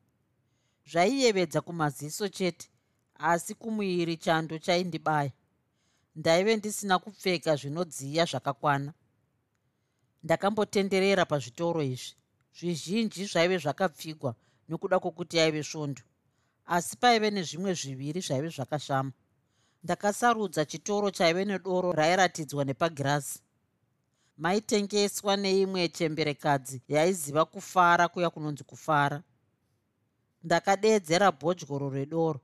[0.90, 2.68] Zvaiyevedza kumaziso chete
[3.14, 5.32] asi kumuiri chando chaindibaya
[6.16, 8.92] ndaive ndisina kupfeka zvinodziya zvakakwana.
[10.24, 12.14] Ndakambotenderera pazvitoro izvi.
[12.58, 14.34] Zvizhinji zvaive zvakapfigwa
[14.68, 16.02] nokuda kwokuti aive svondo.
[16.66, 19.12] Asi paive nezvimwe zviviri zvaive zvakashama.
[19.84, 23.38] Ndakasarudza chitoro chaive nedoro rairatidzwa nepagirazi.
[24.36, 29.22] Maitengeswa neimwe chemberekadzi yaiziva kufara kuya kunonzi kufara.
[30.42, 32.40] Ndakadeedzera bhodyoro redoro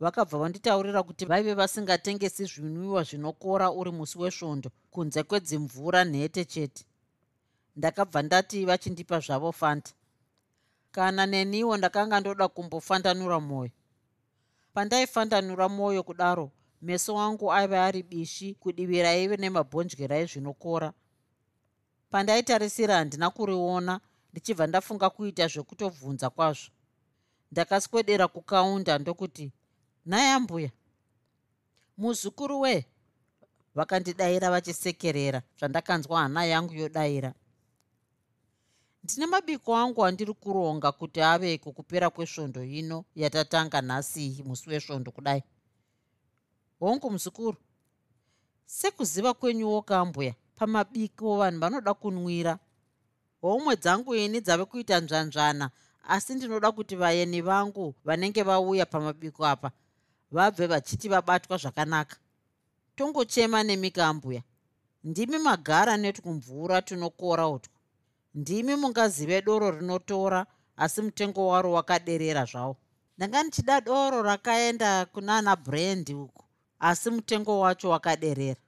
[0.00, 6.84] vakabva vanditaurira kuti vaive vasingatengesi zvinwiwa zvinokora uri musi wesvondo kunze kwedzimvura nhete chete.
[7.76, 9.92] Ndakabva ndati vachindipa zvavo fanta.
[10.90, 13.70] Kana neniwo ndakanga ndoda kumbofandanura mwoyo.
[14.74, 16.50] Pandaifandanura mwoyo kudaro
[16.82, 20.92] meso wangu aiva ari bishi kudivira ive nemabhonjera ezvinokora
[22.10, 24.00] pandaitarisira handina kuriona
[24.32, 26.70] ndichibva ndafunga kuita zvekutobvunza kwazvo.
[27.52, 29.52] Ndakaswedera kukaunda ndokuti
[30.08, 30.70] nhai ambuya
[31.98, 32.84] muzukuru wee
[33.74, 37.34] vakandidayira vachisekerera zvandakanzwa hana yangu yodayira.
[39.04, 45.42] Ndine mabiko angu andiri kuronga kuti aveko kupera kwesvondo ino yatatanga nhasi musi wesvondo kudai.
[46.80, 47.56] Hongu muzukuru
[48.66, 52.58] sekuziva kwenyuwo kambuya pamabiko vanhu vanoda kunwira
[53.40, 55.70] homwe dzangu ini dzave kuita nzvanzvana
[56.08, 59.70] asi ndinoda kuti vaeni vangu vanenge vauya pamabiko apa
[60.30, 62.16] vabve vachiti vabatwa zvakanaka.
[62.96, 64.42] Tongochema nemikambuya
[65.04, 67.72] ndimi magara netwumvura tunokora utwo
[68.34, 72.76] ndimi mungazive doro rinotora asi mutengo waro wakaderera zvawo
[73.16, 76.44] ndanga ndichida doro rakaenda kunana brandi uku
[76.80, 78.60] asi mutengo wacho wakaderera.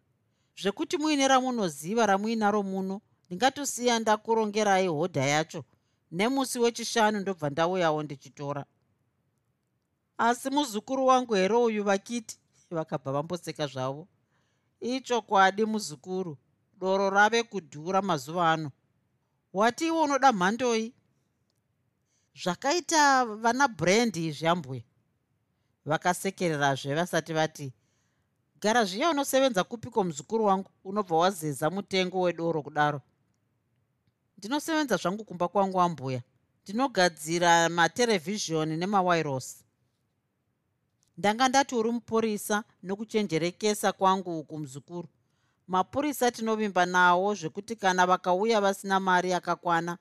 [0.62, 5.64] Zvekuti muine ramunoziva ramuinaro muno ndingatosiya ndakurongerai hodha yacho.
[6.12, 8.64] Nemusi wechishanu ndobva ndauyawo ndichitora
[10.20, 12.38] asi muzukuru wangu here uyu vakiti?
[12.70, 14.08] Vakabva vamboseka zvavo.
[14.80, 16.38] Ichokwadi muzukuru?
[16.78, 18.70] Doro rave kudhura mazuva ano.
[19.52, 20.94] Wati iwo unoda mhandoi?
[22.42, 24.82] Zvakaita vana brandi izvi ambuya
[25.84, 27.72] vakasekererazve vasati vati
[28.60, 30.70] gara zviya unosevenza kupiko muzukuru wangu?
[30.84, 33.00] Unobva wazeza mutengo wedoro kudaro.
[34.38, 36.22] Ndinosevenza zvangu kumba kwangu ambuya.
[36.62, 39.64] Ndinogadzira materevhizhoni nemawairosi
[41.18, 45.08] ndanga ndati uri mupurisa nokuchenjerekesa kwangu uku muzukuru
[45.68, 49.98] mapurisa tinovimba nawo zvekuti kana vakauya vasina mari yakakwana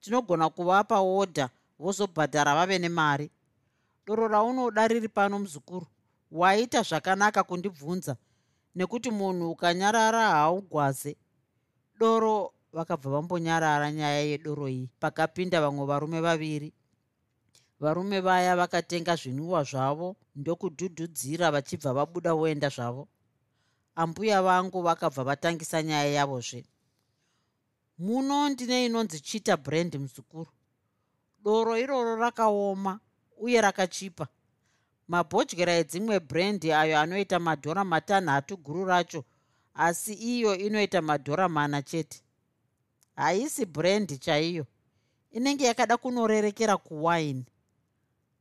[0.00, 3.30] tinogona kuvapa odha vozobhadhara vave nemari.
[4.06, 5.86] Doro raunoda riri pano muzukuru
[6.32, 8.16] waita zvakanaka kundibvunza
[8.74, 11.16] nekuti munhu ukanyarara haugwaze.
[11.98, 16.72] Doro vakabva vambonyarara nyaya yedoro iyi pakapinda vamwe varume vaviri
[17.80, 23.08] varume vaya vakatenga zvinwiwa zvavo ndokudhudhudzira vachibva vabuda voenda zvavo.
[23.94, 26.64] Ambuya vangu vakabva vatangisa nyaya yavozve.
[27.98, 30.50] Muno ndine inonzi chita brand muzukuru.
[31.44, 33.00] Doro iroro rakaoma
[33.38, 34.28] uye rakachipa.
[35.08, 39.24] Mabhodyera edzimwe brendi ayo anoita madhora matanhatu guru racho
[39.74, 42.22] asi iyo inoita madhora mana chete.
[43.16, 44.66] Haisi brendi chaiyo.
[45.30, 47.44] Inenge yakada kunorerekera kuwaini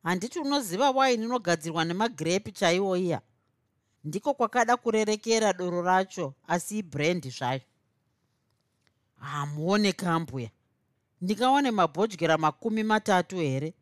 [0.04, 3.22] handiti unoziva waini inogadzirwa nemagirepi chaiwo iya?
[4.04, 7.62] Ndiko kwakada kurerekera doro racho asi ibrendi zvayo.
[9.16, 10.50] Hamuone kambuya
[11.22, 13.74] ndingawane mabhodyera makumi matatu here?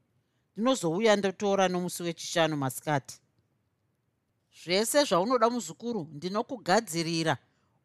[0.55, 3.21] Ndinozouya ndotora nomusi wechishanu masikati.
[4.63, 7.37] Zvese zvaunoda muzukuru ndinokugadzirira.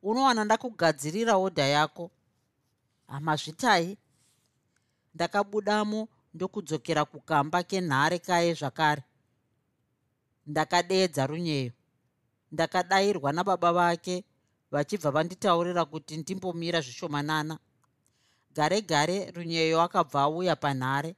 [0.03, 2.11] Unowana ndakugadzirira odha yako.
[3.07, 3.99] Hamazvitai.
[5.15, 9.03] Ndakabudamo ndokudzokera kukamba kenhare kaye zvakare.
[10.47, 11.73] Ndakadeedza runyeyo.
[12.53, 14.25] Ndakadayirwa nababa vake
[14.71, 17.59] vachibva vanditaurira kuti ndimbomira zvishomanana.
[18.55, 21.17] Gare gare runyeyo akabva auya panhare.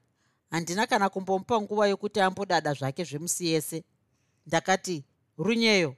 [0.50, 3.84] Handina kana kumbomupa nguva yokuti ambodada zvake zvemusi yese.
[4.46, 5.04] Ndakati
[5.38, 5.96] runyeyo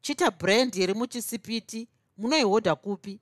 [0.00, 3.20] chita brand iri muchisipiti munoihodha kupi?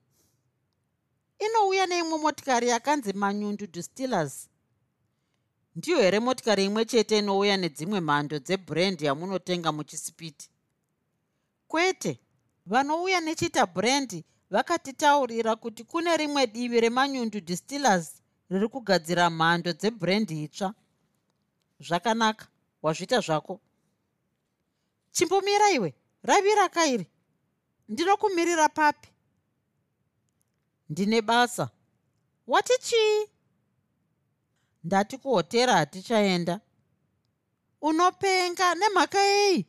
[1.39, 4.49] Inouya neimwe motikari yakanzi manyundu distillers
[5.77, 10.51] ndiyo here motikari imwe chete inouya nedzimwe mhando dzebrand yamunotenga muchisipiti
[11.69, 12.21] kwete
[12.67, 20.75] vanouya nechita brand vakatitaurira kuti kune rimwe divi remanyundu distillers riri kugadzira mhando dzebrand itsva.
[21.81, 22.47] Zvakanaka
[22.83, 23.61] wazviita zvako.
[25.13, 27.07] Chimbomira iwe ravira kairi
[27.89, 29.09] ndinokumirira papi?
[30.89, 31.71] Ndine basa.
[32.47, 33.27] Wati chii
[34.85, 36.61] ndati kuhotera hatichaenda.
[37.81, 39.67] Unopenga nemhaka yei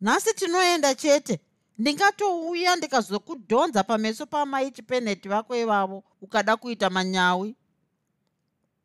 [0.00, 1.40] nhasi tinoenda chete.
[1.78, 7.56] Ndingatouya ndikazokudhonza pameso pamai chipeneti vako ivavo ukada kuita manyawi.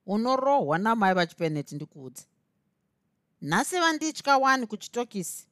[0.05, 2.23] Unorohwa namai vachipeneti ndikuudze.
[3.41, 5.47] Nhasi vanditya wani kuchitokisi.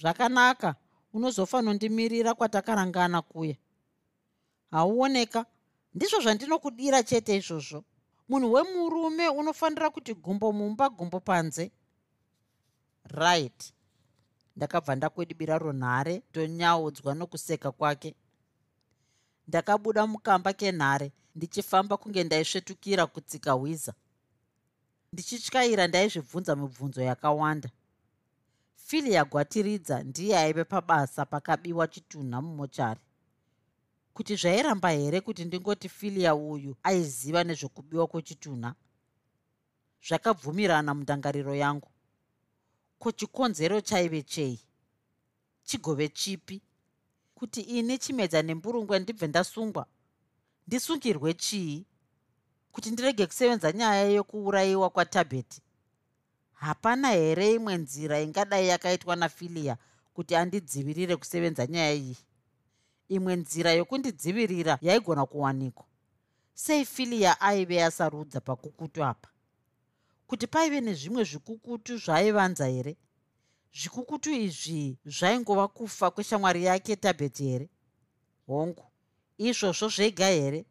[0.00, 0.74] Zvakanaka
[1.12, 3.56] unozofanondimirira kwatakarangana kuya.
[4.70, 5.46] Hauoneka.
[5.94, 7.84] Ndizvo zvandinokudira chete izvozvo
[8.28, 11.70] munhu wemurume unofanira kuti gumbo mumba gumbo panze.
[13.04, 13.72] Right.
[14.56, 18.14] Ndakabva ndakwedibira runhare tonyaudzwa nokuseka kwake.
[19.48, 23.94] Ndakabuda mukamba kenhare ndichifamba kunge ndaisvetukira kutsika hwiza.
[25.12, 27.70] Ndichityaira ndaizvibvunza mibvunzo yakawanda.
[28.74, 33.00] Fili yagwatiridza ndiye aive pabasa pakabiwa chitunha mumochari
[34.14, 38.74] kuti zvairamba here kuti ndingoti filia uyu aiziva nezvekubiwa kwechitunha?
[40.06, 41.88] Zvakabvumirana mundangariro yangu.
[42.98, 44.60] Ko chikonzero chaive chei?
[45.64, 46.62] Chigove chipi?
[47.34, 49.86] Kuti ini chimedza nemburungwe ndibve ndasungwa?
[50.66, 51.86] Ndisungirwe chii?
[52.72, 55.62] Kuti ndirege kusevenza nyaya yokuurayiwa kwatabheti?
[56.52, 59.76] Hapana here imwe nzira ingadai yakaitwa nafilia
[60.14, 62.16] kuti andidzivirire kusevenza nyaya iyi
[63.08, 65.84] imwe nzira yokundidzivirira yaigona kuwanikwa.
[66.54, 69.28] Sei filia aive asarudza pakukutu apa?
[70.26, 72.96] Kuti paive nezvimwe zvikukutu zvaaivanza here?
[73.72, 77.68] Zvikukutu izvi zvaingova kufa kweshamwari yake tabheti here?
[78.46, 78.84] Hongu
[79.38, 80.64] izvozvo zvega here?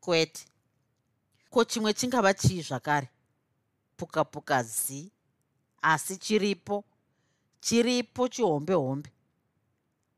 [0.00, 0.44] Kwete.
[1.50, 3.08] Ko chimwe chingava chii zvakare?
[3.96, 5.12] Puka puka zi
[5.82, 6.84] asi chiripo.
[7.60, 9.15] Chiripo chihombe hombe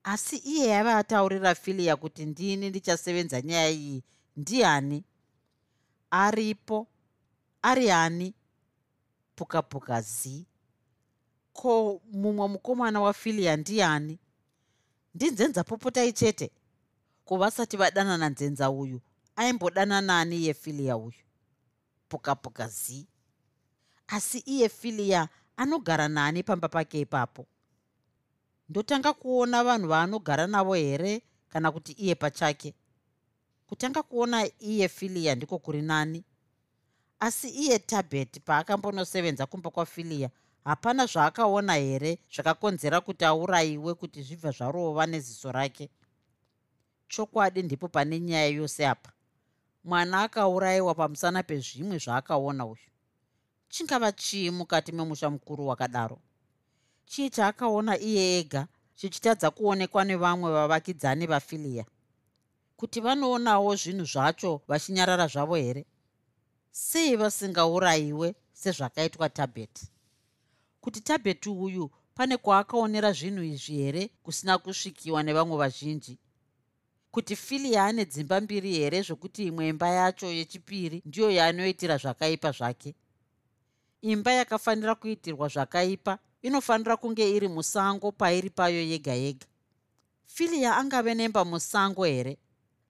[0.08, 4.04] asi iye yava ataurira filia kuti ndini ndichasevenza nyaya iyi.
[4.36, 5.04] Ndiani?
[6.10, 6.86] Aripo.
[7.62, 8.34] Ari ani?
[9.36, 10.46] Puka puka zi.
[11.52, 14.18] Ko mumwe mukomana wafilia ndiani?
[15.14, 16.50] Ndinzenza popotai chete
[17.24, 19.00] kuvasati vadanana nzenza uyu?
[19.36, 21.22] Aimbodananani iye filia uyu?
[22.08, 23.06] Puka puka zi.
[24.06, 27.46] Asi iye filia anogara nani pamba pake ipapo
[28.68, 32.74] ndotanga kuona vanhu vaanogara navo here kana kuti iye pachake?
[33.66, 36.24] Kutanga kuona iye filia ndiko kuri nani?
[37.20, 40.30] Asi iye tabet paakambonosevenza kumba kwafilia
[40.64, 45.90] hapana zvaakaona here zvakakonzera kuti aurayiwe kuti zvibva zvarova neziso rake?
[47.08, 49.12] Chokwadi ndipo pane nyaya yose apa.
[49.84, 52.88] Mwana akaurayiwa pamusana pezvimwe zvaakaona uyu.
[53.68, 56.18] Chingava chii mukati memusha mukuru wakadaro
[57.10, 58.62] chii chaakaona iye ega
[58.98, 61.84] chichitadza kuonekwa nevamwe vavakidzani vafilia
[62.78, 65.86] kuti vanoonawo zvinhu zvacho vachinyarara zvavo here?
[66.70, 69.84] Sei vasingaurayiwe sezvakaitwa tabet?
[70.80, 76.18] Kuti tabet uyu pane kwaakaonera zvinhu izvi here kusina kusvikiwa nevamwe vazhinji?
[77.10, 82.94] Kuti filia ane dzimba mbiri here zvokuti imwe imba yacho yechipiri ndiyo yaanoitira zvakaipa zvake?
[84.02, 89.46] Imba yakafanira kuitirwa zvakaipa inofanira kunge iri musango pairi payo yega yega.
[90.26, 92.38] Filia angave nemba musango here?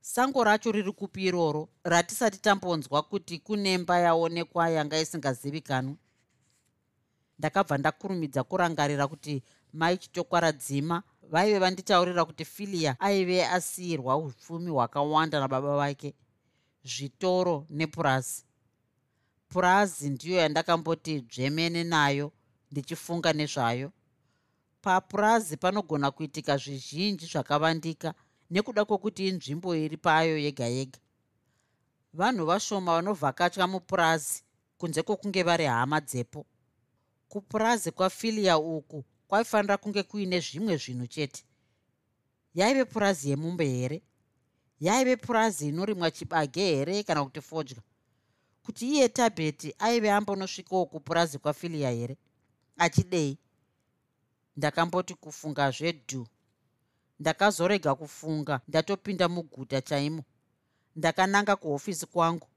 [0.01, 1.69] Sango racho riri kupi iroro?
[1.85, 5.97] Ratisati tambonzwa kuti kunemba yaonekwa yanga isingazivikanwa
[7.39, 9.43] ndakabva ndakurumidza kurangarira kuti
[9.73, 16.15] mai chitokwaradzima vaive vanditaurira kuti filia aive asiyirwa upfumi hwakawanda nababa vake.
[16.85, 18.45] Zvitoro nepurazi.
[19.49, 22.33] Purazi ndiyo yandakamboti dzvemene nayo
[22.71, 23.93] ndichifunga nezvayo.
[24.81, 28.15] Papurazi panogona kuitika zvizhinji zvakavandika
[28.51, 30.99] nekuda kwokuti inzvimbo iri payo yega yega.
[32.15, 34.43] Vanhu vashoma vanovhakatya mupurazi
[34.79, 36.47] kunze kwokunge vari hama dzepo.
[37.29, 41.45] Kupurazi kwafilia uku kwaifanira kunge kuine zvimwe zvinhu chete.
[42.55, 44.03] Yaive purazi yemumbe here?
[44.81, 47.83] Yaive purazi inorimwa chibage here kana kuti fodya?
[48.63, 52.17] Kuti iye tabheti aive ambonosvikawo kupurazi kwafilia here
[52.79, 53.39] achidei.
[54.57, 56.27] Ndakamboti kufunga zvedhu.
[57.21, 58.61] Ndakazorega kufunga.
[58.69, 60.25] Ndatopinda muguta chaimo.
[60.97, 62.49] Ndakananga kuhofisi kwangu.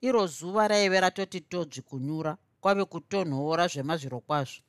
[0.00, 4.62] Iro zuva raive ratoti todzvi kunyura kwave kutonhora zvemazviro kwazvo.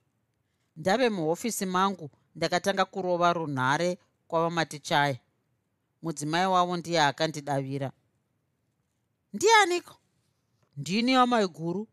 [0.75, 3.97] Ndave muhofisi mangu ndakatanga kurova runhare
[4.27, 5.19] kwavamatichaya
[6.01, 7.91] mudzimai wavo ndiye akandidavira.
[9.33, 9.95] Ndianiko?
[10.77, 11.87] Ndini amai guru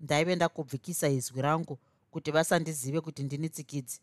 [0.00, 1.78] ndaive ndakubvikisa izwi rangu
[2.12, 4.00] kuti vasandizive kuti ndini tsikidzi.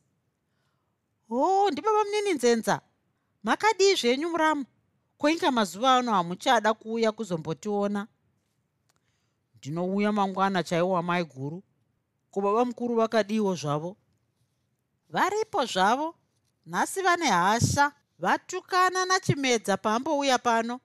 [1.29, 2.81] O oh, ndibaba munini nzenza?
[3.43, 4.65] Makadii zvenyu muramo
[5.17, 8.07] koinga mazuva ano hamuchada kuuya kuzombotiona.
[9.55, 11.63] Ndinouya mangwana chaiwo amai guru
[12.31, 13.97] ko baba mukuru vakadiiwo zvavo.
[15.09, 16.15] Varipo zvavo
[16.65, 17.91] nhasi vane hasha.
[18.19, 20.79] Vatukana nachimedza paambouya pano.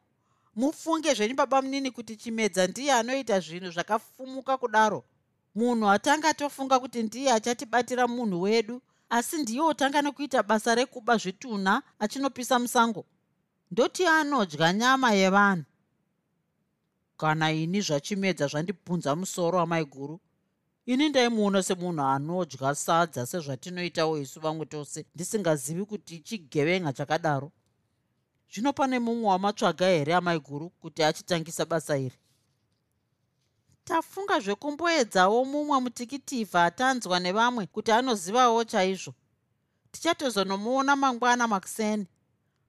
[0.55, 5.05] Mufunge zvenyu baba munini kuti chimedza ndiye anoita zvinhu zvakafumuka kudaro
[5.55, 11.83] munhu atanga tofunga kuti ndiye achatibatira munhu wedu asi ndiye otanga nekuita basa rekuba zvitunha
[11.99, 13.05] achinopisa musango.
[13.71, 15.65] Ndoti anodya nyama yevanhu.
[17.17, 20.21] Kana ini zvachimedza zvandibvunza musoro amai guru
[20.87, 27.53] ini ndaimuona semunhu anodya sadza sezvatinoitawo isu vamwe tose ndisingazivi kuti chigevenga chakadaro.
[28.53, 32.19] Zvino pane mumwe wamatsvaga here amai guru kuti achitangisa basa iri
[33.85, 39.15] tafunga zvekumboedzawo mumwe mutikitivha atanzwa nevamwe kuti anozivawo chaizvo.
[39.93, 42.07] Tichatozonomuona mangwana makuseni.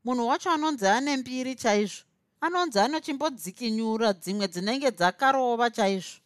[0.04, 2.04] Munhu wacho anonzi ane mbiri chaizvo.
[2.42, 6.20] Anonzi anochimbodzikinyura dzimwe dzinenge dzakarova chaizvo.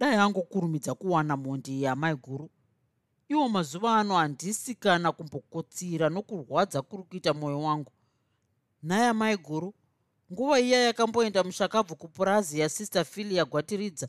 [0.00, 2.50] Dai angokurumidza kuwana mhondi iyi amai guru.
[3.28, 7.92] Iwo mazuva ano handisi kana kumbokotsira nokurwadza kuri kuita mwoyo wangu.
[8.82, 9.74] Nhaye amai guru
[10.32, 14.08] nguva iya yakamboenda mushakabvu kupurazi yasister fili yagwatiridza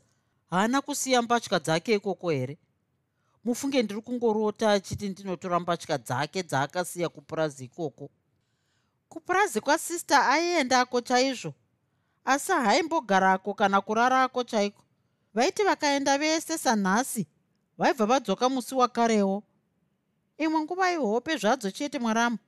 [0.50, 2.58] haana kusiya mbatya dzake ikoko here?
[3.44, 8.10] Mufunge ndiri kungorota achiti ndinotora mbatya dzake dzaakasiya kupurazi ikoko.
[9.08, 11.54] Kupurazi kwasister aiendako chaizvo?
[12.24, 14.82] Asi haimbogarako kana kurarako chaiko?
[15.34, 17.26] Vaiti vakaenda vese sanhasi
[17.78, 19.42] vaibva vadzoka musi wakarewo.
[20.38, 22.38] Imwe nguva ihope zvadzo chete mwaramu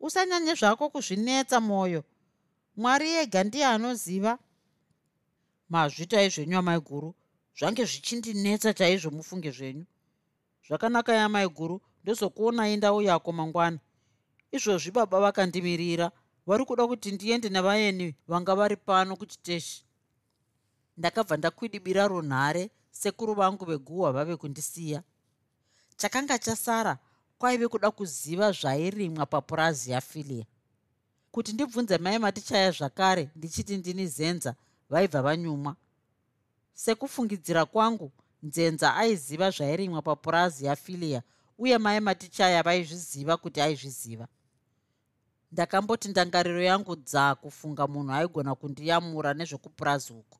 [0.00, 2.04] usanyanye zvako kuzvinetsa mwoyo
[2.76, 4.38] mwari ega ndiye anoziva
[5.68, 7.14] mazvitai zvenyu amai guru
[7.58, 9.86] zvange zvichindinetsa chaizvo mufunge zvenyu.
[10.66, 13.78] Zvakanaka yamai guru ndozokuonai ndau yako mangwana.
[14.52, 16.10] Izvozvi baba vakandimirira
[16.46, 19.84] vari kuda kuti ndiende nevaeni vanga vari pano kuchiteshi.
[20.96, 25.02] Ndakabva ndakwidibira runhare sekuru vangu veguhwa vave kundisiya.
[25.96, 26.98] Chakanga chasara
[27.38, 30.46] kwaive kuda kuziva zvairimwa papurazi yafilia
[31.32, 34.54] kuti ndibvunze mai matichaya zvakare ndichiti ndini zenza
[34.90, 35.76] vaibva vanyumwa.
[36.74, 38.12] Sekufungidzira kwangu
[38.42, 41.22] nzenza aiziva zvairimwa papurazi yafilia
[41.58, 44.28] uye mai matichaya vaizviziva kuti aizviziva.
[45.52, 50.38] Ndakamboti ndangariro yangu dza kufunga munhu aigona kundiyamura nezvekupurazi uku.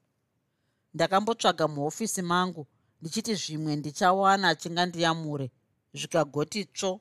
[0.95, 2.67] Ndakambotsvaga muhofisi mangu
[3.01, 5.51] ndichiti zvimwe ndichawana chingandiyamure
[5.95, 7.01] zvikagoti tsvo